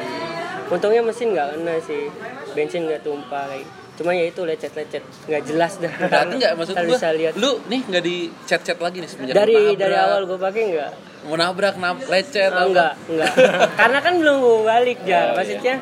[0.72, 2.08] Untungnya mesin nggak kena sih.
[2.52, 3.68] Bensin nggak tumpah kayak
[4.02, 7.50] cuma ya itu lecet lecet nggak jelas dah berarti nggak maksud gua bisa lihat lu
[7.64, 10.90] nih nggak di chat chat lagi nih semenjak dari nabrak, dari awal gue pakai nggak
[11.22, 12.66] mau nabrak nab lecet Ah, apa.
[12.66, 13.32] enggak, enggak.
[13.72, 15.22] Karena kan belum gue balik Oh, jar.
[15.22, 15.34] iya.
[15.38, 15.74] Maksudnya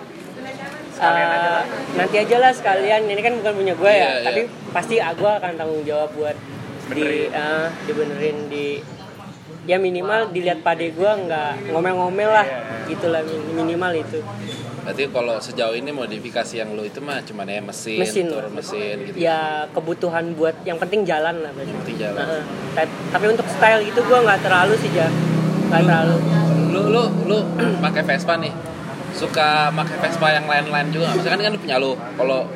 [1.01, 1.61] eh,
[1.97, 3.01] nanti aja lah sekalian.
[3.07, 4.27] Ini kan bukan punya gue Iya, ya, iya.
[4.29, 6.37] tapi pasti gue akan tanggung jawab buat
[6.91, 8.85] di eh, dibenerin di
[9.65, 14.21] ya minimal dilihat pade gue nggak ngomel-ngomel lah Iya, gitulah min- minimal itu
[14.81, 18.27] berarti kalau sejauh ini modifikasi yang lu itu mah cuman ya mesin, Mesin.
[18.29, 19.69] turun mesin gitu ya?
[19.71, 21.73] Kebutuhan buat yang penting jalan lah berarti.
[21.85, 22.25] Penting jalan.
[22.73, 25.13] Ta- tapi untuk style gitu gue nggak terlalu sih jar
[25.69, 26.17] nggak terlalu.
[26.71, 27.39] lu lu lu
[27.85, 28.53] pakai Vespa nih.
[29.11, 32.47] Suka pakai Vespa yang lain-lain juga misalkan kan lu punya lu kalau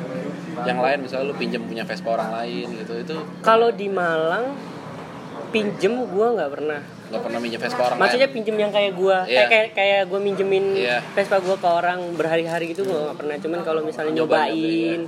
[0.63, 4.55] yang lain misalnya lu pinjam punya Vespa orang lain gitu itu kalau di Malang
[5.51, 9.19] pinjem gue nggak pernah nggak pernah minjem Vespa orang Maksudnya lain pinjem yang kayak gua,
[9.23, 9.45] Iya.
[9.45, 10.99] kayak kayak, kayak gua minjemin Iya.
[11.13, 13.37] Vespa gua ke orang berhari-hari gitu gua nggak pernah.
[13.39, 15.01] Cuman kalau misalnya Nyoba, nyobain,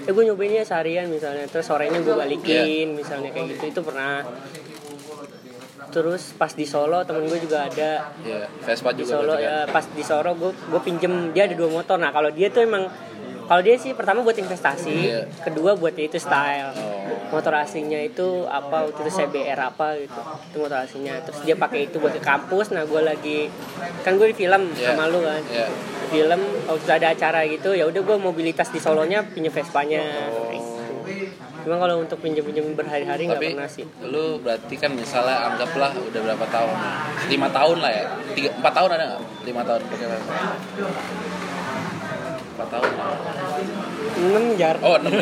[0.00, 4.24] ya gua nyobainnya seharian misalnya, terus sorenya gua balikin misalnya kayak gitu itu pernah.
[5.92, 9.52] Terus pas di Solo temen gue juga ada Iya, Vespa di juga Solo berarti kan?
[9.52, 12.00] ya pas di Solo gue gue pinjem dia ada dua motor.
[12.00, 12.88] Nah kalau dia tuh emang
[13.52, 15.28] kalau dia sih pertama buat investasi, Iya.
[15.44, 17.04] kedua buat itu style Oh.
[17.28, 20.16] motor aslinya itu apa itu CBR apa gitu
[20.48, 23.52] itu motor aslinya terus dia pakai itu buat ke kampus nah gue lagi
[24.00, 24.96] kan gue di film Iya.
[24.96, 25.44] sama lu kan.
[25.44, 25.68] Di
[26.10, 30.00] film waktu itu ada acara gitu ya udah gue mobilitas di Solonya pinjam Vespanya
[30.48, 30.80] gitu.
[31.62, 36.20] cuma kalau untuk pinjam pinjam berhari-hari nggak pernah sih lu berarti kan misalnya anggaplah udah
[36.20, 36.74] berapa tahun
[37.28, 40.34] lima tahun lah ya tiga empat tahun ada nggak lima tahun pakai Vespa
[42.52, 42.90] empat tahun
[44.22, 44.76] enam jar.
[44.84, 45.12] Oh enam?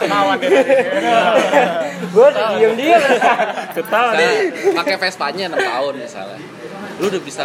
[0.00, 0.50] Ketahuan deh.
[2.10, 3.02] gue diem diem
[3.72, 4.14] Ketahuan.
[4.14, 4.34] Nah, deh.
[4.74, 6.40] pakai Vespanya 6 tahun misalnya.
[7.00, 7.42] Lu udah bisa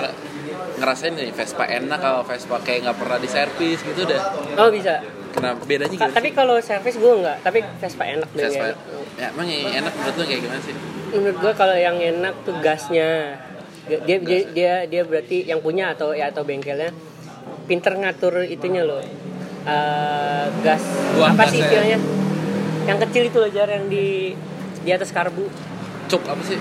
[0.76, 4.20] ngerasain nih Vespa enak kalau Vespa kayak nggak pernah diservis gitu udah
[4.60, 5.00] oh bisa.
[5.32, 8.80] Kenapa bedanya gimana tapi kalau servis gue nggak tapi Vespa enak deh Vespa enak.
[9.20, 10.76] ya emang yang enak menurut lu kayak gimana sih?
[11.16, 13.40] Menurut gue kalau yang enak tuh gasnya
[13.86, 16.90] dia dia dia dia berarti yang punya atau ya atau bengkelnya.
[17.66, 19.02] Pinter ngatur itunya loh.
[19.66, 20.84] Eh, gas.
[21.18, 21.98] Buang apa sih istilahnya?
[22.86, 24.34] Yang kecil itu loh jar yang di
[24.86, 25.46] di atas karbu.
[26.06, 26.60] Cuk apa sih?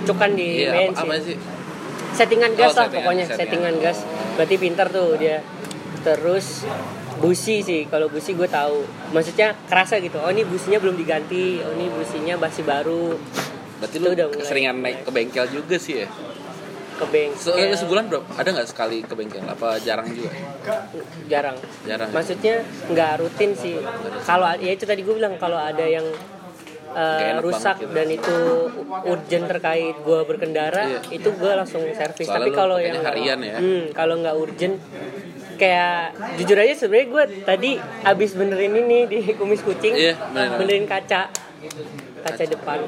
[0.00, 1.36] cuk kan di Iya, main apa, apa sih?
[2.16, 3.38] Settingan gas Oh, lah settingan, pokoknya settingan.
[3.46, 3.98] settingan gas.
[4.34, 5.38] Berarti pintar tuh dia.
[6.02, 6.66] Terus
[7.22, 7.86] busi sih.
[7.86, 8.82] Kalau busi gue tahu.
[9.14, 10.18] Maksudnya kerasa gitu.
[10.18, 11.62] Oh ini businya belum diganti.
[11.62, 13.14] Oh ini businya masih baru.
[13.78, 14.40] Berarti lu udah mulai.
[14.42, 16.08] keseringan naik ke bengkel juga sih ya?
[17.00, 18.28] Ke bank Se Ya, sebulan berapa?
[18.34, 19.40] Ada nggak sekali ke bengkel?
[19.42, 20.30] Apa jarang juga?
[21.26, 22.08] jarang Jarang.
[22.10, 23.80] maksudnya nggak rutin sih
[24.22, 26.04] kalau ya itu tadi gue bilang kalau ada yang
[26.90, 27.94] uh, rusak banget gitu.
[27.94, 28.36] dan itu
[29.06, 31.00] urgent terkait gue berkendara Iya.
[31.10, 33.56] itu gue langsung servis tapi kalau yang harian ya?
[33.56, 34.76] hmm, kalau nggak urgent
[35.56, 37.70] kayak jujur aja sebenarnya gue tadi
[38.02, 40.16] abis benerin ini di kumis kucing Iya,
[40.56, 41.28] benerin kaca
[42.20, 42.78] kaca depan.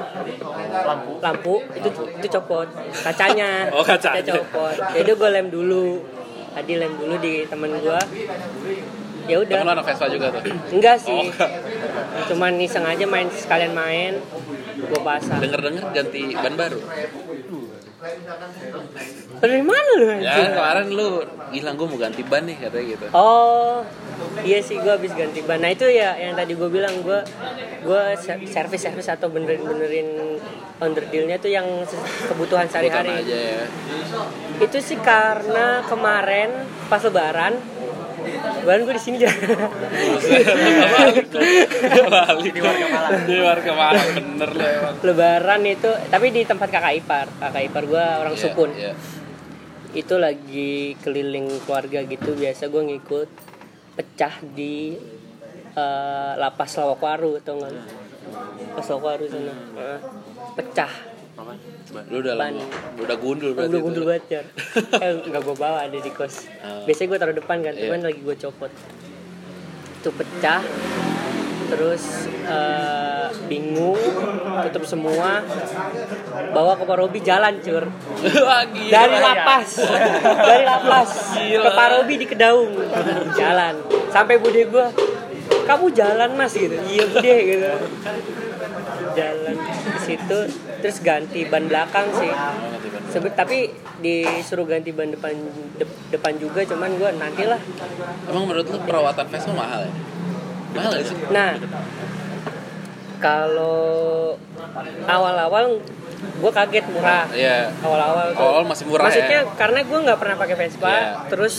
[0.85, 1.11] Lampu.
[1.19, 1.53] Lampu.
[1.75, 1.89] Itu
[2.21, 2.67] itu copot.
[3.03, 3.69] Kacanya.
[3.73, 3.83] Oh.
[3.83, 4.75] Kaca copot.
[4.93, 6.01] Jadi gue lem dulu.
[6.53, 7.99] Tadi lem dulu di temen gue
[9.27, 9.55] ya udah.
[9.55, 10.41] Temen lu anak Vespa juga tuh?
[10.75, 11.31] enggak sih.
[11.31, 11.49] Oh.
[12.29, 14.19] cuman iseng aja main sekalian main.
[14.83, 15.39] Gue pasang.
[15.39, 16.79] Denger-denger ganti ban baru?
[19.39, 23.05] dari mana lu Ya kemarin lu bilang gue mau ganti ban nih katanya gitu.
[23.15, 23.83] Oh,
[24.43, 25.61] iya sih gue habis ganti ban.
[25.61, 27.19] Nah itu ya yang tadi gue bilang gue
[27.83, 28.01] gue
[28.47, 30.09] servis servis atau benerin benerin
[30.79, 31.65] onderdilnya tuh yang
[32.27, 33.23] kebutuhan sehari-hari.
[33.23, 33.65] ya
[34.59, 36.51] Itu sih karena kemarin
[36.87, 37.55] pas lebaran,
[38.63, 39.31] lebaran gue di sini aja.
[40.93, 41.27] Balik
[42.53, 47.27] Di luar kepala Di luar kepala bener emang lebaran itu, tapi di tempat kakak ipar,
[47.39, 48.71] kakak ipar gue orang Iya, sukun.
[48.75, 48.93] iya.
[49.93, 53.29] Itu lagi keliling keluarga gitu biasa gue ngikut
[53.93, 54.97] pecah di
[55.73, 57.73] eh, lapas Lawakwaru atau enggak?
[58.73, 59.53] Lapas Lawakwaru sana.
[59.53, 59.99] Heeh.
[60.53, 60.93] pecah.
[62.13, 62.63] Lu udah lama
[62.97, 64.45] Lu udah gundul berarti Udah gundul banget Jar.
[65.03, 66.45] eh, nggak gue bawa ada di kos.
[66.61, 66.85] Oh.
[66.85, 67.89] Biasanya gue taruh depan kan, Iya.
[67.89, 68.71] cuman lagi gue copot.
[70.01, 70.61] Itu pecah.
[71.73, 72.03] Terus
[72.45, 73.97] eh, bingung,
[74.63, 75.41] tutup semua,
[76.53, 77.89] bawa ke Parobi jalan cur.
[78.85, 79.69] Dari lapas.
[80.21, 81.65] Dari lapas Gila.
[81.65, 82.71] ke Parobi di Kedaung.
[83.33, 83.73] Jalan.
[84.07, 84.85] Sampai bude gue
[85.63, 86.77] kamu jalan mas gitu.
[86.77, 87.69] Iya bude gitu.
[89.13, 90.39] Jalan ke situ
[90.79, 92.29] terus ganti ban belakang sih.
[93.09, 95.31] Sebe- tapi disuruh ganti ban depan
[95.77, 97.61] de- depan juga cuman gue nantilah
[98.25, 99.93] Emang menurut lu perawatan Vespa mahal ya?
[100.73, 101.17] Mahal sih?
[101.29, 101.51] nah
[103.19, 104.35] kalau
[105.07, 105.79] awal-awal
[106.23, 108.39] gue kaget murah Iya awal-awal tuh.
[108.43, 109.55] Awal-awal masih murah Maksudnya ya?
[109.55, 111.03] karena gue nggak pernah pakai Vespa, Iya.
[111.31, 111.55] terus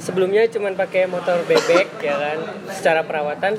[0.00, 2.38] sebelumnya cuma pakai motor bebek ya kan.
[2.72, 3.56] Secara perawatan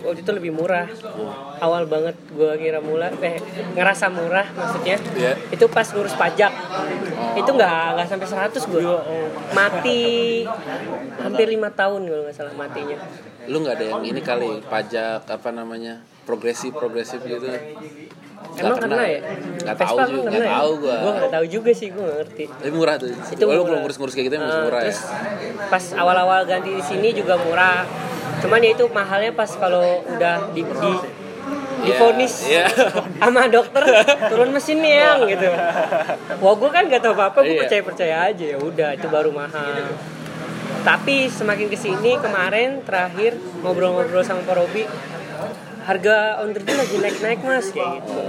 [0.00, 0.88] waktu itu lebih murah.
[1.56, 3.40] Awal banget gue kira murah, eh
[3.72, 4.96] ngerasa murah maksudnya.
[5.16, 5.32] Iya.
[5.48, 6.52] Itu pas ngurus pajak.
[6.52, 7.40] Oh.
[7.40, 8.80] Itu nggak nggak sampai 100 gue.
[9.52, 10.02] Mati
[11.20, 12.96] hampir lima tahun kalau nggak salah matinya.
[13.46, 17.44] Lu gak ada yang ini kali Pajak apa namanya Progresif progresif gitu
[18.54, 19.20] Emang kena ya?
[19.64, 20.48] Gak Vespa juga Gak ya?
[20.54, 22.44] tahu gua Gue nggak tahu juga sih, gue nggak ngerti.
[22.46, 23.64] Tapi murah tuh itu Lu murah.
[23.64, 25.00] kalau ngurus-ngurus kayak gitu emang Eh, murah ya terus
[25.64, 27.82] pas awal-awal ganti di sini juga murah
[28.36, 30.90] cuman ya itu mahalnya pas kalau udah di, di
[31.82, 32.68] difonis Iya.
[33.20, 33.80] sama dokter
[34.26, 35.48] turun mesin nih yang gitu
[36.38, 37.60] wah gue kan gak tau apa apa gue Iya.
[37.62, 39.88] percaya percaya aja ya udah itu baru mahal
[40.84, 44.84] tapi semakin ke sini kemarin terakhir ngobrol-ngobrol sama Pak Robi
[45.84, 48.20] harga on the deal lagi naik-naik mas kayak gitu.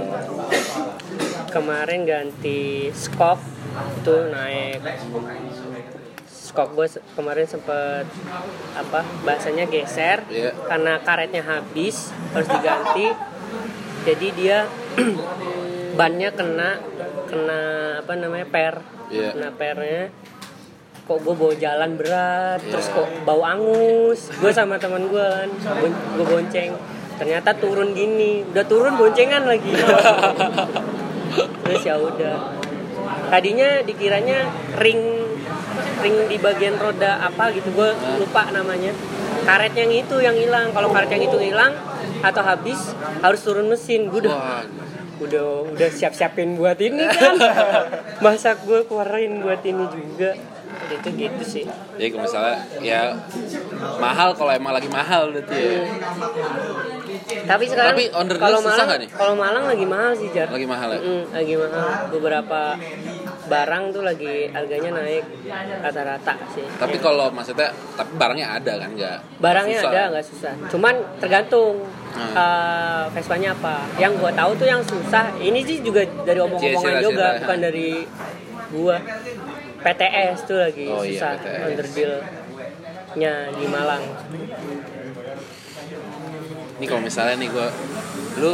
[1.48, 3.40] Kemarin ganti skok
[4.00, 4.80] itu naik.
[6.28, 8.04] Skok gue kemarin sempet
[8.76, 10.52] apa bahasanya geser Iya.
[10.68, 13.08] karena karetnya habis harus diganti.
[14.04, 14.68] Jadi dia
[15.98, 16.80] bannya kena
[17.28, 17.60] kena
[18.00, 18.74] apa namanya per.
[19.06, 19.32] Iya.
[19.38, 20.10] kena pernya
[21.06, 22.70] kok gue bawa jalan berat Iya.
[22.74, 24.20] terus kok bau angus.
[24.42, 25.48] Gue sama teman gue kan
[26.18, 26.74] gue bonceng.
[27.16, 29.70] Ternyata turun gini udah turun boncengan lagi.
[31.62, 32.58] Terus ya udah.
[33.30, 34.50] Tadinya dikiranya
[34.82, 35.02] ring
[36.02, 38.90] ring di bagian roda apa gitu gue lupa namanya.
[39.46, 40.74] Karet yang itu yang hilang.
[40.74, 41.70] Kalau karet yang itu hilang
[42.18, 42.78] atau habis
[43.22, 44.10] harus turun mesin.
[44.10, 44.64] Gue udah Wah
[45.16, 47.40] udah udah siap siapin buat ini kan.
[48.24, 50.36] Masa gue keluarin buat ini juga
[50.88, 51.64] itu gitu sih
[51.96, 53.00] Jadi kalau misalnya ya
[53.96, 55.82] mahal kalau emang lagi mahal berarti ya.
[57.44, 58.04] tapi sekarang Tapi
[58.36, 59.10] kalau Malang nggak nih?
[59.10, 61.00] kalau Malang lagi mahal sih jar Lagi mahal ya.
[61.00, 62.60] Mm, lagi mahal beberapa
[63.46, 65.24] barang tuh lagi harganya naik
[65.80, 69.18] rata-rata sih Tapi kalau maksudnya tapi barangnya ada kan enggak?
[69.38, 69.92] barangnya Susah.
[69.92, 71.76] ada nggak susah cuman tergantung
[72.16, 72.32] Hmm.
[72.32, 77.36] eh, Vespanya apa yang gua tahu tuh yang susah ini sih juga dari omong-omongan juga
[77.36, 78.08] bukan dari
[78.72, 78.96] gua
[79.76, 81.66] PTS tuh lagi Oh iya, susah PTS.
[81.66, 82.14] under deal
[83.16, 84.04] nya di Malang
[86.76, 87.68] Ini kalau misalnya nih gue,
[88.36, 88.52] lu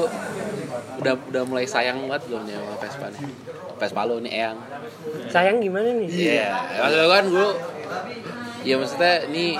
[1.03, 3.23] udah udah mulai sayang banget belum nih sama Vespa nih?
[3.75, 4.59] Vespa lu nih Eyang.
[5.27, 6.47] sayang gimana nih Iya,
[6.79, 7.49] maksudnya kan gue,
[8.62, 9.59] ya maksudnya ini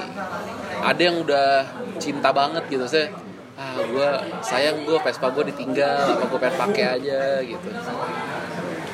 [0.79, 1.67] ada yang udah
[1.99, 3.11] cinta banget gitu, saya
[3.53, 4.09] ah gue
[4.41, 7.69] sayang gue Vespa gue ditinggal, apa gue pengen pakai aja gitu.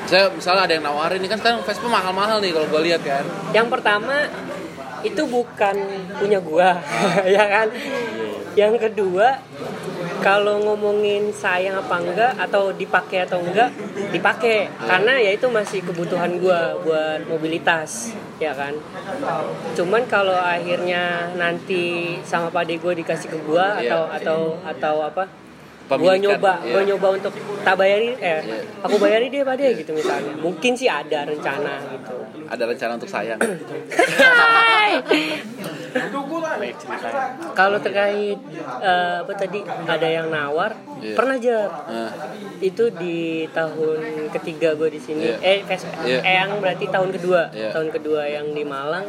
[0.09, 3.21] Saya misalnya ada yang nawarin ini kan sekarang Vespa mahal-mahal nih kalau gue lihat kan.
[3.53, 4.25] yang pertama
[4.99, 5.75] itu bukan
[6.19, 6.75] punya gua
[7.37, 7.67] ya kan
[8.51, 9.39] yang kedua
[10.19, 13.71] kalau ngomongin sayang apa enggak atau dipakai atau enggak
[14.11, 18.11] dipakai karena ya itu masih kebutuhan gua buat mobilitas
[18.43, 18.75] ya kan
[19.71, 23.87] cuman kalau akhirnya nanti sama pade gue dikasih ke gua Iya.
[23.87, 25.23] atau atau atau apa
[25.97, 26.69] gua nyoba iya.
[26.69, 28.59] gua nyoba untuk tak bayari eh Iya.
[28.85, 32.15] aku bayari dia pade gitu misalnya mungkin sih ada rencana gitu
[32.49, 33.37] Ada rencana untuk sayang.
[37.53, 38.37] Kalau terkait
[38.79, 41.15] eh, apa tadi ada yang nawar, Iya.
[41.15, 42.11] pernah aja Nah,
[42.59, 45.29] itu di tahun ketiga gue di sini.
[45.29, 45.37] Iya.
[45.39, 46.19] Eh, Ves- Iya.
[46.19, 47.71] eh, yang berarti tahun kedua, Iya.
[47.71, 49.05] tahun kedua yang di Malang.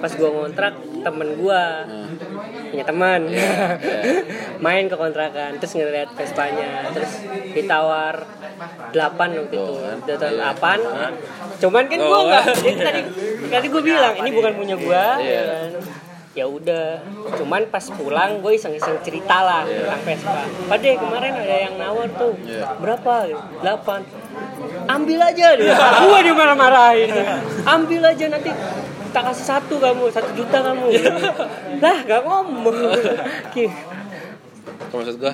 [0.00, 2.08] Pas gue ngontrak, temen gue nah.
[2.72, 3.78] punya teman Iya,
[4.64, 7.12] main ke kontrakan, terus ngeliat Vespanya, terus
[7.50, 8.14] ditawar
[8.90, 8.94] 8
[9.32, 9.96] waktu itu, Oh, kan?
[10.02, 10.50] ditawar Iya.
[10.54, 12.54] 8 Cuman kan gue Oh, nggak, kan?
[12.58, 13.00] jadi tadi
[13.48, 15.42] tadi gue bilang ini bukan punya gue, Iya.
[16.32, 16.88] ya udah.
[17.36, 19.84] Cuman pas pulang gue iseng-iseng cerita lah Iya.
[19.84, 20.42] tentang Vespa.
[20.66, 22.34] Pade kemarin ada yang nawar tuh.
[22.42, 22.66] Iya.
[22.78, 23.14] berapa?
[23.60, 24.02] 8
[24.82, 27.10] ambil aja deh gue dia marah-marahin.
[27.62, 28.50] Ambil aja nanti
[29.12, 30.88] tak kasih satu kamu satu juta kamu.
[31.78, 32.74] Lah gak ngomong.
[34.88, 35.32] Kalau maksud gue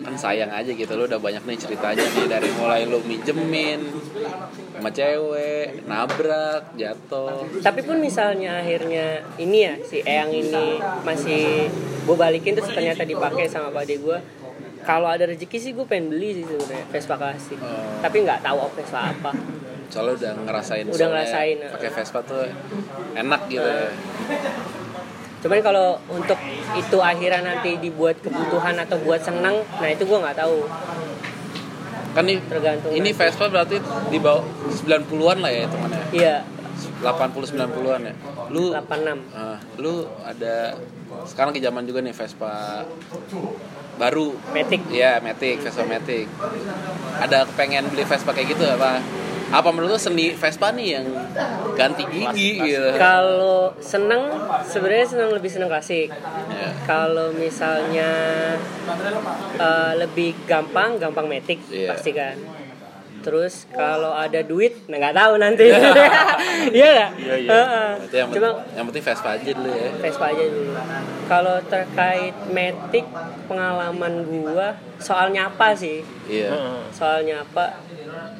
[0.00, 3.80] kan sayang aja gitu lu udah banyak nih ceritanya nih dari mulai lu minjemin
[4.74, 11.68] sama cewek nabrak jatuh tapi pun misalnya akhirnya ini ya si Eyang ini masih
[12.04, 14.18] gue balikin terus ternyata dipakai sama pak gue
[14.80, 18.00] kalau ada rezeki sih gue pengen beli sih sebenarnya Vespa klasik Oh.
[18.00, 19.32] tapi nggak tahu Vespa apa
[19.90, 21.70] soalnya udah ngerasain Udah ngerasain, eh.
[21.74, 22.46] pakai Vespa tuh
[23.18, 23.90] enak gitu ya.
[25.40, 26.36] Cuman kalau untuk
[26.76, 30.68] itu akhirnya nanti dibuat kebutuhan atau buat senang nah itu gue nggak tahu.
[32.10, 33.14] Kan nih Tergantung ini.
[33.14, 33.78] Vespa berarti
[34.10, 36.02] di bawah 90-an lah ya hitungannya.
[36.10, 36.36] Iya.
[37.00, 38.14] 80 90-an ya.
[38.50, 40.74] Lu 86 ah, lu ada
[41.28, 42.84] sekarang ke zaman juga nih Vespa
[44.00, 44.32] baru.
[44.56, 44.82] Matic.
[44.88, 46.26] Iya, Matic, Vespa Matic.
[47.20, 49.04] Ada pengen beli Vespa kayak gitu apa?
[49.50, 51.06] Apa menurut lu seni Vespa nih yang
[51.74, 52.94] ganti gigi gitu?
[52.94, 54.30] kalau seneng
[54.62, 56.08] sebenarnya seneng lebih seneng klasik
[56.50, 56.70] Ya.
[56.84, 58.10] kalau misalnya
[59.56, 61.90] eh, lebih gampang gampang Matic Iya.
[61.90, 62.36] pasti kan
[63.20, 65.64] terus kalau ada duit nah nggak tahu nanti
[66.76, 67.60] iya nggak Iya, iya.
[68.10, 69.90] Yang, cuma yang penting Vespa aja dulu ya.
[70.02, 70.72] Vespa aja dulu.
[71.30, 73.06] Kalau terkait Matic
[73.46, 76.02] pengalaman gua soal nyapa sih.
[76.26, 76.50] Iya.
[76.90, 77.80] Soal nyapa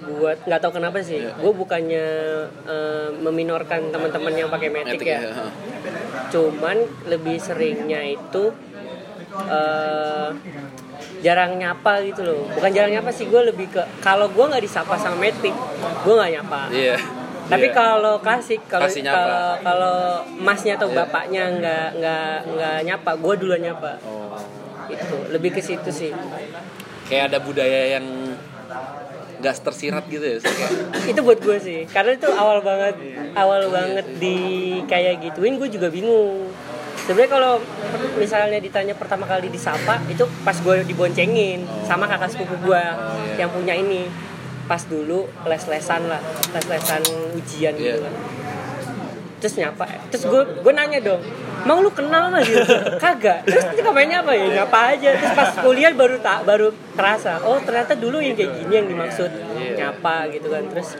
[0.05, 1.23] buat nggak tahu kenapa sih.
[1.23, 1.39] Iya.
[1.39, 2.07] Gue bukannya
[2.67, 5.21] eh, meminorkan teman-teman yang pakai Matic ya.
[5.23, 5.33] ya.
[6.33, 6.77] Cuman
[7.07, 8.53] lebih seringnya itu
[9.47, 10.31] eh
[11.21, 12.49] jarang nyapa gitu loh.
[12.53, 15.55] Bukan jarang nyapa sih, gue lebih ke kalau gue nggak disapa sama Matic,
[16.05, 16.61] gue nggak nyapa.
[16.71, 16.97] Iya.
[17.51, 17.75] Tapi Iya.
[17.75, 18.87] kalau klasik kalau
[19.59, 20.97] kalau masnya atau Iya.
[21.03, 23.99] bapaknya nggak nggak nggak nyapa, gue duluan nyapa.
[24.07, 24.39] Oh.
[24.87, 26.15] Itu lebih ke situ sih.
[27.11, 28.07] Kayak ada budaya yang
[29.41, 30.39] nggak tersirat gitu ya.
[31.11, 32.95] Itu buat gue sih, karena itu awal banget
[33.33, 34.37] awal banget di
[34.85, 36.50] kayak gituin gue juga bingung.
[37.11, 37.55] Sebenarnya kalau
[38.15, 41.83] misalnya ditanya pertama kali disapa itu pas gue diboncengin Oh.
[41.83, 43.43] sama kakak sepupu gue Oh, iya.
[43.43, 44.07] yang punya ini.
[44.65, 46.23] Pas dulu les-lesan lah,
[46.55, 47.03] les-lesan
[47.35, 48.07] ujian gitu Iya.
[48.07, 48.15] kan.
[49.41, 51.25] terus nyapa terus gue gue nanya dong
[51.65, 52.61] emang lu kenal mas gitu
[53.01, 57.41] kagak terus kita mainnya apa ya nyapa aja terus pas kuliah baru tak baru terasa
[57.41, 59.73] oh ternyata dulu yang kayak gini yang dimaksud Iya.
[59.81, 60.93] nyapa gitu kan terus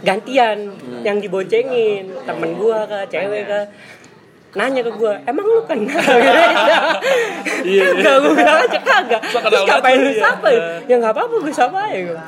[0.00, 0.72] gantian
[1.02, 3.64] yang diboncengin temen gue kah cewek kah
[4.56, 5.92] nanya ke gue emang lu kenal
[7.68, 10.22] iya kagak gue bilang aja kagak terus ngapain lu lu ya.
[10.24, 12.18] sapa ya ya nggak apa-apa gue sapa aja gue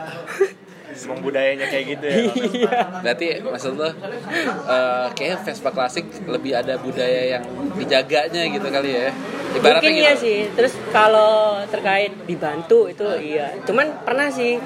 [1.00, 2.16] Emang budayanya kayak gitu ya.
[2.60, 7.44] iya berarti maksud lo eh kayak Vespa klasik lebih ada budaya yang
[7.78, 9.08] dijaganya gitu kali ya.
[9.50, 10.02] Ibaratnya Mungkin gitu.
[10.04, 10.38] iya sih.
[10.52, 13.54] Terus kalau terkait dibantu itu iya.
[13.64, 14.60] Cuman pernah sih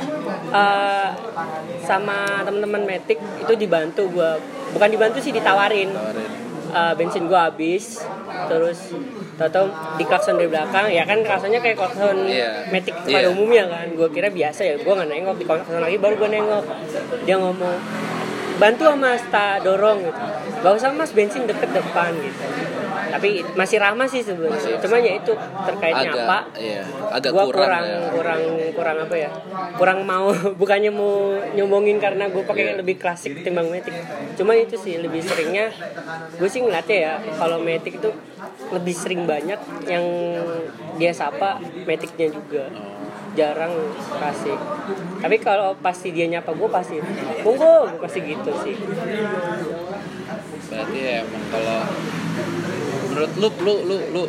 [0.51, 1.09] eh,
[1.85, 4.35] sama teman-teman Matic itu dibantu gua.
[4.75, 5.93] Bukan dibantu sih ditawarin.
[5.93, 6.31] Tawarin.
[6.75, 8.03] Eh, bensin gua habis.
[8.51, 8.91] Terus
[9.39, 12.27] tahu di klakson dari belakang ya kan klaksonnya kayak klakson.
[12.75, 13.15] Matic Iya.
[13.15, 13.87] pada umumnya kan.
[13.95, 14.75] Gua kira biasa ya.
[14.83, 16.65] Gua nggak nengok di klakson lagi baru gua nengok.
[17.23, 17.79] Dia ngomong
[18.65, 20.25] bantu sama mas tak dorong gitu.
[20.65, 22.45] Gak usah mas bensin deket depan gitu.
[23.13, 24.81] Tapi masih ramah sih sebenarnya.
[24.81, 25.33] Cuma ya itu
[25.69, 26.39] terkaitnya agak apa?
[26.57, 28.01] iya agak gua kurang, kurang ya.
[28.11, 28.43] kurang
[28.73, 29.31] kurang apa ya?
[29.77, 33.95] Kurang mau bukannya mau nyombongin karena gue pakai lebih klasik ketimbang metik
[34.35, 35.71] cuma itu sih lebih seringnya
[36.35, 38.11] gue sih ngeliatnya ya kalau metik itu
[38.75, 40.05] lebih sering banyak yang
[40.99, 42.71] dia sapa metiknya juga
[43.35, 43.75] jarang
[44.15, 44.59] klasik
[45.25, 46.97] tapi kalau pasti dia nyapa gue pasti
[47.41, 48.77] monggo gue pasti gitu sih.
[50.69, 51.81] Berarti ya emang kalau
[53.09, 54.23] menurut lu lu lu lu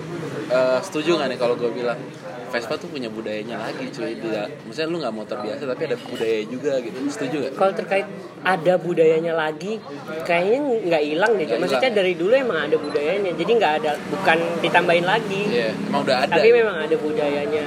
[0.47, 1.99] eh, setuju nggak nih kalau gue bilang
[2.45, 4.15] Vespa tuh punya budayanya lagi cuy?
[4.15, 6.97] Tidak maksudnya lu nggak motor biasa tapi ada budaya juga gitu.
[7.11, 7.51] Setuju gak?
[7.59, 8.07] kalau terkait
[8.47, 9.75] ada budayanya lagi
[10.23, 11.99] kayaknya nggak hilang deh maksudnya hilang.
[11.99, 15.41] dari dulu emang ada budayanya jadi nggak ada bukan ditambahin lagi.
[15.51, 17.65] Iya emang udah ada tapi memang ada budayanya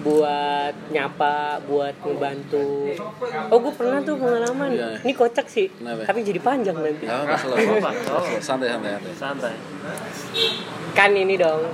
[0.00, 2.96] buat nyapa, buat ngebantu.
[3.52, 4.72] Oh, gue pernah tuh pengalaman.
[4.72, 4.88] Iya.
[5.04, 6.08] Ini kocak sih, Kenapa?
[6.08, 7.04] tapi jadi panjang nanti.
[7.04, 7.20] Ya,
[8.40, 9.12] santai santai santai.
[9.16, 9.54] santai
[10.96, 11.68] Kan ini dong,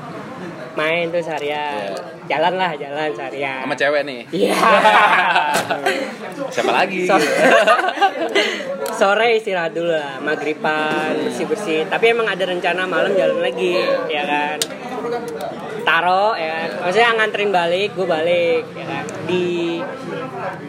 [0.74, 1.94] main tuh seharian.
[1.94, 2.02] Iya.
[2.26, 3.62] Jalan lah, jalan seharian.
[3.62, 4.20] Sama cewek nih.
[4.34, 4.54] Iya.
[6.54, 7.06] Siapa lagi?
[7.06, 7.22] So-
[8.96, 11.80] sore istirahat dulu lah, magriban bersih bersih.
[11.86, 13.78] Tapi emang ada rencana malam jalan lagi,
[14.10, 14.58] ya kan.
[15.86, 16.68] Taro, ya kan.
[16.82, 19.04] Maksudnya nganterin balik, gue balik, ya kan.
[19.24, 19.46] Di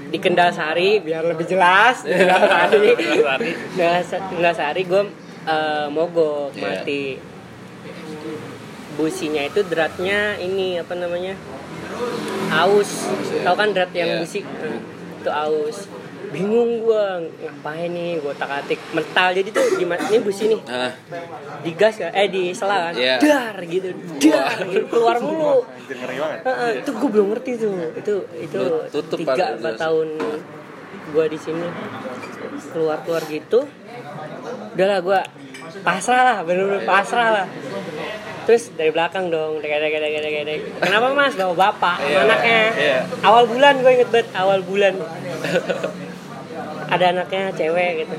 [0.07, 2.05] di Kendal Sari biar lebih jelas.
[2.05, 2.89] Di Kendal Sari.
[3.73, 5.03] Kendal Sa- Kendal Sari gue
[5.43, 6.61] eh, mogok Iya.
[6.61, 7.03] mati.
[8.93, 11.33] Businya itu dratnya ini apa namanya?
[12.47, 13.11] aus
[13.43, 14.17] tau kan drat yang Iya.
[14.19, 15.89] busi itu aus
[16.27, 20.91] bingung gua ngapain nih gua tak atik mental jadi tuh gimana ini busi nih Nah,
[21.63, 22.11] digas kan?
[22.11, 22.93] Eh di sela kan?
[22.93, 23.15] Iya.
[23.17, 23.89] dar gitu.
[24.19, 25.63] Dar gitu, keluar mulu.
[25.63, 26.39] Banget.
[26.43, 27.71] Heeh, itu gue belum ngerti tuh.
[27.95, 28.59] Itu itu
[28.91, 30.07] tutup tiga empat tahun
[31.11, 31.67] gua di sini.
[32.75, 33.63] Keluar keluar gitu.
[34.75, 35.19] Udahlah gua
[35.81, 37.47] pasrah lah bener-bener pasrah lah.
[38.43, 41.35] Terus dari belakang dong dek dek dek dek dek kenapa mas?
[41.35, 42.61] Bawa bapak Iya, anaknya.
[42.79, 42.99] Iya.
[43.19, 44.95] awal bulan gue inget banget awal bulan
[46.87, 48.15] ada anaknya cewek gitu.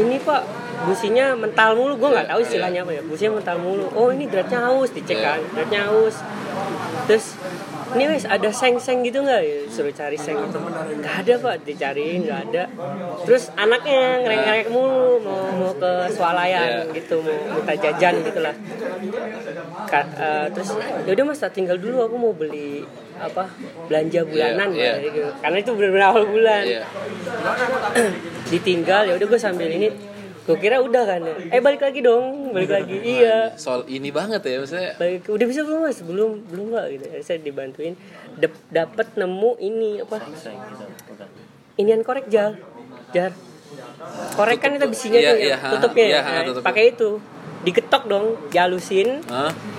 [0.00, 0.42] Ini pak
[0.86, 1.94] businya mental mulu.
[2.00, 3.02] Gue nggak tahu istilahnya apa ya.
[3.04, 3.86] Businya mental mulu.
[3.92, 5.36] Oh ini dratnya haus dicek Iya.
[5.36, 5.40] kan.
[5.52, 6.16] Dratnya haus.
[7.10, 7.34] Terus
[7.90, 10.58] ini wes ada seng-seng gitu nggak ya suruh cari seng itu
[11.00, 12.64] nggak ada pak dicariin nggak ada
[13.26, 16.94] terus anaknya ngereng-ngereng mulu mau mau ke swalayan Iya.
[16.94, 18.54] gitu mau minta jajan gitu lah
[19.90, 20.70] Ka- eh, terus
[21.02, 22.84] ya udah mas tak tinggal dulu aku mau beli
[23.20, 23.52] apa
[23.84, 24.94] belanja bulanan Pak, iya.
[25.04, 25.28] gitu.
[25.44, 26.82] karena itu benar-benar awal bulan iya.
[28.52, 29.88] ditinggal ya udah gue sambil ini
[30.50, 31.34] gue kira udah kan ya.
[31.48, 32.98] Eh balik lagi dong balik lagi.
[32.98, 33.54] Iya.
[33.54, 34.98] Soal ini banget ya maksudnya.
[34.98, 35.98] balik udah bisa belum mas?
[36.02, 37.04] Belum belum nggak gitu?
[37.22, 37.94] Saya dibantuin.
[38.34, 40.18] Dap- dapat nemu ini apa?
[41.78, 42.58] Inian korek jar
[43.10, 43.30] jar.
[44.34, 46.20] Korek kan itu bisinya Iya, tuh iya, ya, ha, tutupnya iya, ya.
[46.26, 47.22] ha, Nah, pakai itu.
[47.60, 49.22] Diketok dong dihalusin.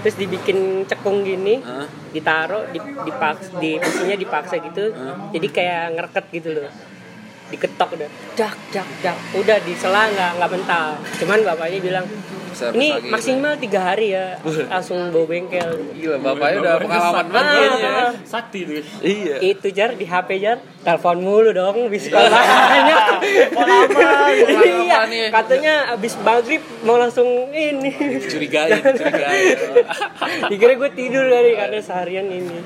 [0.01, 1.59] Terus dibikin cekung gini.
[1.59, 1.99] Hah?
[2.11, 4.91] ditaruh di dipaks di bisinya dipaksa gitu.
[5.31, 6.67] Jadi kayak ngereket gitu loh
[7.49, 8.09] diketok udah.
[8.37, 9.17] Dak dak dak.
[9.33, 10.87] Udah disela nggak nggak mental.
[11.17, 12.05] Cuman bapaknya bilang
[12.75, 14.35] ini maksimal tiga hari ya.
[14.67, 15.71] Langsung bawa bengkel.
[15.95, 17.91] Gila, bapaknya udah pengalaman banget ya.
[18.27, 19.35] Sakti tuh Iya.
[19.39, 20.59] itu jar di HP jar.
[20.83, 22.97] Telepon mulu dong di sekolahnya
[24.67, 24.99] iya.
[25.11, 25.27] Nih?
[25.33, 27.25] katanya abis maghrib mau langsung
[27.55, 27.91] ini.
[28.27, 29.57] Curigain, curigain.
[30.51, 32.59] dikira gue tidur kali karena seharian ini.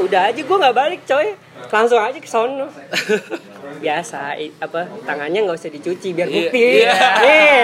[0.00, 1.36] Udah aja gue nggak balik coy.
[1.70, 2.66] Langsung aja ke sono
[3.82, 6.94] biasa i- apa tangannya nggak usah dicuci biar Iya, bukti iya.
[7.18, 7.62] Nih.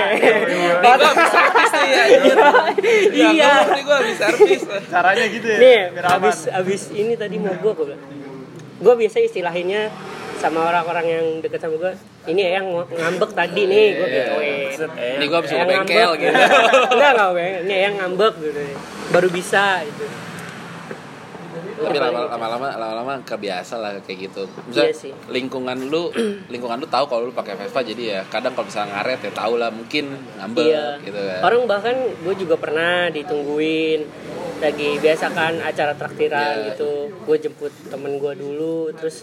[0.81, 2.05] Habis servis ya.
[3.31, 4.61] iya Nih gua habis servis.
[4.87, 6.19] caranya gitu ya nih biar aman.
[6.21, 7.97] abis abis ini tadi mau gue gue
[8.79, 9.91] gue biasa istilahinnya
[10.37, 11.93] sama orang-orang yang deket sama gue
[12.27, 14.15] ini ya yang ngambek tadi nih gue Iya.
[14.17, 16.21] gituin Nih gua habis Yang ke bengkel ngambek.
[16.21, 16.39] gitu.
[16.95, 18.63] enggak enggak bengkel ini yang ngambek gitu
[19.09, 20.05] baru bisa gitu
[21.81, 24.43] Tapi lama- lama-lama lama-lama kebiasa lah kayak gitu.
[24.65, 26.11] Misalnya Iya lingkungan lu
[26.53, 29.55] lingkungan lu tahu kalau lu pakai Vespa jadi ya kadang kalau misalnya ngaret ya tahu
[29.57, 30.05] lah mungkin
[30.37, 30.87] ngambek Iya.
[31.01, 31.41] gitu kan.
[31.45, 34.01] Orang bahkan gue juga pernah ditungguin
[34.59, 36.67] lagi biasa kan acara traktiran Iya.
[36.69, 36.93] gitu.
[37.23, 39.23] Gue jemput temen gue dulu, terus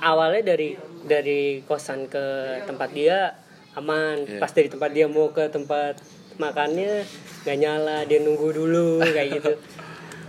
[0.00, 2.24] awalnya dari dari kosan ke
[2.64, 3.34] tempat dia
[3.74, 4.22] aman.
[4.22, 4.38] Iya.
[4.38, 5.98] Pas dari tempat dia mau ke tempat
[6.34, 7.04] makannya
[7.44, 9.52] nggak nyala, dia nunggu dulu kayak gitu.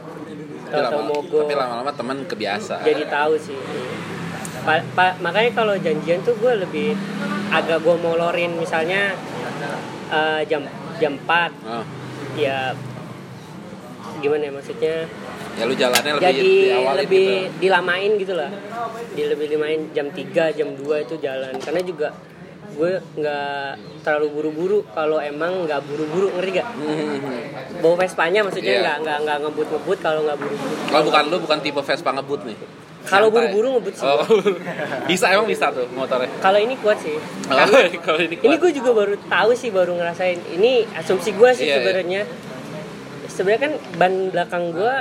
[0.05, 1.41] tapi, Tahu-tahu lama, mogok.
[1.41, 2.75] tapi lama-lama teman kebiasa.
[2.81, 3.57] jadi tahu sih.
[4.61, 6.97] Pa- pa- makanya kalau janjian tuh gue lebih
[7.49, 8.55] agak gue molorin.
[8.55, 9.13] Misalnya
[10.07, 10.65] eh, jam
[10.97, 11.83] jam 4 Oh,
[12.35, 12.73] ya
[14.17, 14.95] gimana ya maksudnya?
[15.53, 16.51] Ya lu jalannya lebih jadi
[16.97, 17.59] lebih gitu.
[17.61, 18.49] dilamain gitu lah.
[19.11, 20.17] Di lebih dilamain jam 3
[20.51, 21.53] jam 2 itu jalan.
[21.57, 22.07] Karena juga
[22.75, 23.69] gue nggak
[24.01, 27.19] terlalu buru-buru kalau emang nggak buru-buru ngerti gak Hmm.
[27.77, 28.81] bawa Vespanya maksudnya Iya.
[28.81, 32.57] nggak nggak nggak ngebut-ngebut kalau nggak buru-buru Kalau bukan lu bukan tipe Vespa ngebut nih.
[33.05, 34.03] Kalau buru-buru ngebut sih.
[34.03, 34.25] Oh,
[35.09, 36.27] bisa emang bisa tuh motornya.
[36.39, 37.15] kalau ini kuat sih
[37.45, 38.59] Oh, karena kalau ini ini kuat.
[38.59, 41.77] gue juga baru tahu sih baru ngerasain ini asumsi gue sih Iya, iya.
[41.77, 42.21] sebenarnya
[43.27, 44.95] sebenarnya kan ban belakang gue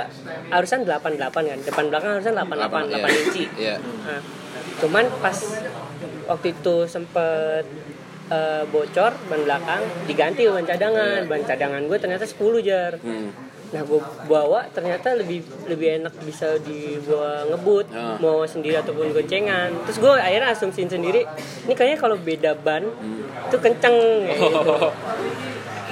[0.49, 2.53] harusan 88 kan depan belakang harusan 88
[2.85, 2.97] iya.
[2.99, 3.75] 8 inci Iya.
[3.79, 4.21] Nah,
[4.77, 5.37] cuman pas
[6.25, 7.65] waktu itu sempet
[8.27, 13.29] eh, bocor ban belakang diganti ban cadangan ban cadangan gue ternyata 10 jar Hmm.
[13.67, 18.15] nah gue bawa ternyata lebih lebih enak bisa dibawa ngebut Ah.
[18.17, 21.25] mau sendiri ataupun goncengan terus gue akhirnya asumsiin sendiri
[21.63, 22.85] ini kayaknya kalau beda ban
[23.43, 23.97] itu kenceng
[24.29, 24.49] gitu.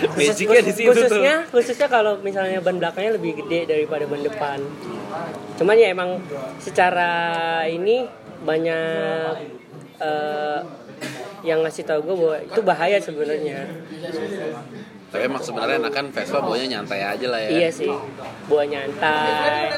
[0.03, 0.59] Khusus- Hmm.
[0.59, 0.89] Di situ tuh.
[0.91, 4.59] khususnya khususnya kalau misalnya ban belakangnya lebih gede daripada ban depan
[5.55, 6.17] cuman ya emang
[6.57, 7.11] secara
[7.65, 8.03] ini
[8.43, 9.33] banyak
[9.97, 10.59] eh,
[11.41, 13.67] yang ngasih tahu gue bahwa itu bahaya sebenarnya
[15.09, 17.49] Tapi emang sebenarnya enakan Vespa bawanya nyantai aja lah ya.
[17.53, 17.91] iya sih
[18.45, 19.69] bawa nyantai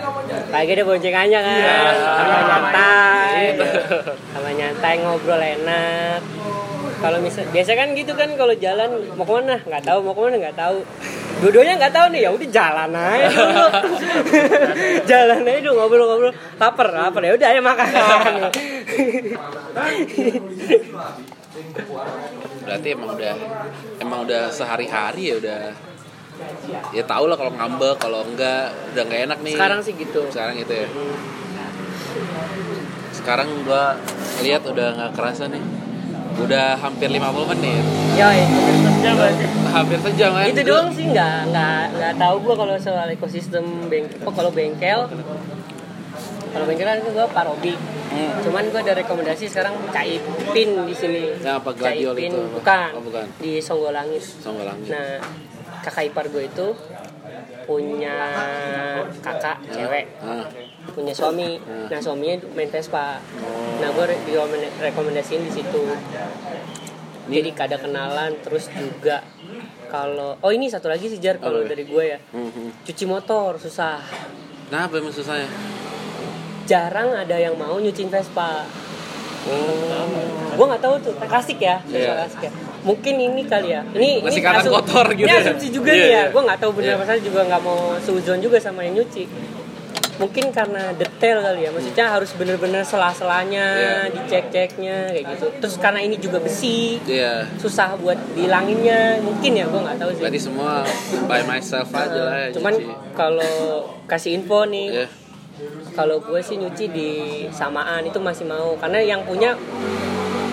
[0.47, 1.77] lagi ada boncengannya kan Iya.
[1.91, 3.41] sama nyantai
[4.31, 6.19] sama nyantai ngobrol enak
[7.05, 9.61] kalau misal biasa kan gitu kan kalau jalan mau ke mana?
[9.61, 10.77] Nggak tahu mau ke mana nggak tahu.
[11.45, 13.65] Dua-duanya nggak tahu nih ya udah jalan aja dulu.
[15.11, 16.33] Jalan aja dulu ngobrol-ngobrol.
[16.57, 17.21] Lapar lapar.
[17.21, 17.87] Ya udah ayo makan.
[22.65, 23.33] Berarti emang udah
[24.01, 25.61] emang udah sehari-hari ya udah.
[26.89, 29.55] Ya tau lah kalau ngambek kalau enggak udah nggak enak nih.
[29.61, 30.25] Sekarang sih gitu.
[30.33, 30.87] Sekarang gitu ya.
[33.13, 33.93] Sekarang gua
[34.41, 35.74] lihat udah nggak kerasa nih
[36.37, 37.83] udah hampir 50 menit.
[38.13, 38.45] Ya ya
[39.71, 40.45] hampir sejam kan?
[40.45, 45.07] Itu doang sih nggak nggak nggak tahu gua kalau soal ekosistem bengkel oh kalau bengkel.
[46.51, 47.75] Kalau bengkel kan gua parobi.
[48.05, 48.31] Hmm.
[48.39, 51.23] cuman gua ada rekomendasi sekarang Caipin di sini.
[51.37, 53.27] Ya, apa Gladiol itu bukan, Oh, bukan.
[53.37, 54.87] di Songgolangit Songgolangit.
[54.87, 55.19] nah
[55.83, 56.67] kakak ipar gue itu
[57.65, 58.15] punya
[59.19, 60.45] kakak cewek Ah.
[60.87, 61.87] punya suami Hmm.
[61.87, 63.81] nah suaminya main Vespa Oh.
[63.81, 64.05] nah gue
[64.79, 65.83] rekomendasiin di situ
[67.25, 69.25] jadi kada kenalan terus juga
[69.87, 71.67] kalau oh ini satu lagi sih jar kalau ya?
[71.67, 72.85] dari gue ya Mhm.
[72.85, 73.97] cuci motor susah
[74.65, 75.45] Kenapa emang susahnya?
[76.63, 78.65] jarang ada yang mau nyuciin Vespa
[80.55, 82.13] gue nggak tahu tuh klasik ya Iya.
[82.17, 85.41] klasik ya mungkin ini kali ya ini Masih ini kelihatan kotor gitu ini ya?
[85.43, 86.23] asumsi juga Iya, nih ya iya.
[86.31, 86.95] gue nggak tahu benar Iya.
[86.95, 89.25] apa salah juga nggak mau suzon juga sama yang nyuci
[90.15, 93.95] mungkin karena detail kali ya maksudnya harus bener-bener sela-selanya Iya.
[94.15, 97.51] dicek-ceknya kayak gitu terus karena ini juga besi Iya.
[97.57, 100.87] susah buat dihilanginnya mungkin ya gue nggak tahu sih Berarti semua
[101.27, 102.49] by myself aja lah ya.
[102.53, 102.73] cuman
[103.11, 103.55] kalau
[104.07, 105.07] kasih info nih Iya.
[105.91, 107.09] Kalau gue sih nyuci di
[107.49, 109.55] samaan itu masih mau karena yang punya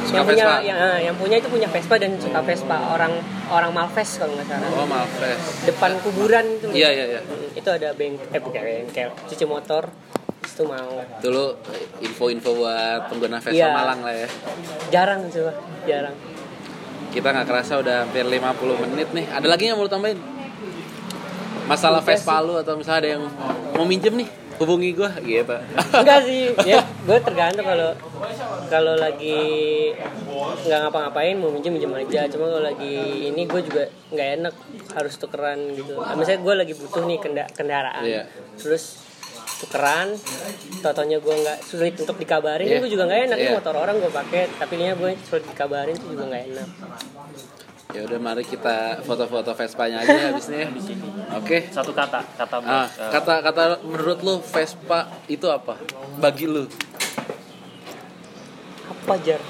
[0.02, 0.56] Suka yang punya Vespa?
[0.62, 3.12] yang, eh, yang punya itu punya Vespa dan suka Vespa orang
[3.48, 5.42] orang Malves kalau nggak salah Oh maaf Ves.
[5.64, 7.20] depan kuburan itu Iya iya iya.
[7.20, 9.86] Mm, itu ada beng eh bukan bengkel cuci motor
[10.42, 11.44] itu mau Dulu
[12.00, 13.70] info-info buat pengguna Vespa Iya.
[13.72, 14.28] Malang lah ya.
[14.90, 15.52] jarang coba
[15.84, 16.16] jarang
[17.08, 18.42] Kita nggak kerasa udah hampir 50
[18.82, 19.26] menit nih.
[19.28, 20.16] Ada lagi yang mau tambahin?
[21.62, 23.24] Masalah Vespa lu atau misalnya ada yang
[23.72, 25.56] mau minjem nih, hubungi gua gitu.
[25.92, 27.90] enggak sih ya gue tergantung kalau
[28.66, 29.38] kalau lagi
[30.62, 32.94] nggak ngapa-ngapain mau minjem minjem aja cuma kalau lagi
[33.26, 34.54] ini gue juga nggak enak
[34.92, 38.22] harus tukeran gitu nah, misalnya gue lagi butuh nih kenda- kendaraan Iya.
[38.54, 39.02] terus
[39.58, 40.14] tukeran
[40.80, 42.78] totonya gue nggak sulit untuk dikabarin Iya.
[42.78, 43.56] gue juga nggak enak Ini Iya.
[43.56, 46.68] motor orang gue pakai tapi ini gue sulit dikabarin itu juga nggak enak
[47.90, 50.70] Ya udah mari kita foto-foto Vespanya aja habisnya.
[51.34, 51.66] Oke.
[51.68, 55.76] Satu kata, kata Ah, eh, kata kata menurut lu Vespa itu apa?
[56.16, 56.64] Bagi lu.
[58.92, 59.42] apa jar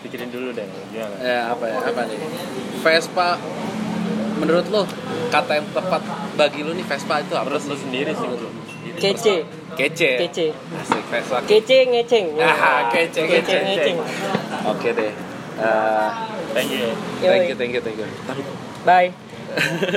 [0.00, 0.62] pikirin dulu deh.
[0.88, 1.14] Gimana?
[1.18, 1.76] Ya apa ya?
[1.82, 2.18] Apa nih?
[2.78, 3.28] Vespa
[4.38, 4.82] menurut lu
[5.28, 6.02] kata yang tepat
[6.34, 7.50] bagi lu nih Vespa itu apa?
[7.50, 8.48] Menurut lu sendiri sih bro.
[8.94, 9.36] kece
[9.72, 10.10] Kece.
[10.20, 10.46] kece
[10.78, 11.36] Asik Vespa.
[11.42, 13.96] kece ngeceng Ah, kece, kece, ngeceng
[14.68, 15.10] Oke deh.
[15.52, 16.08] Eh,
[16.52, 16.86] Thank you.
[17.20, 18.44] thank you, thank you, thank you.
[18.84, 19.14] bye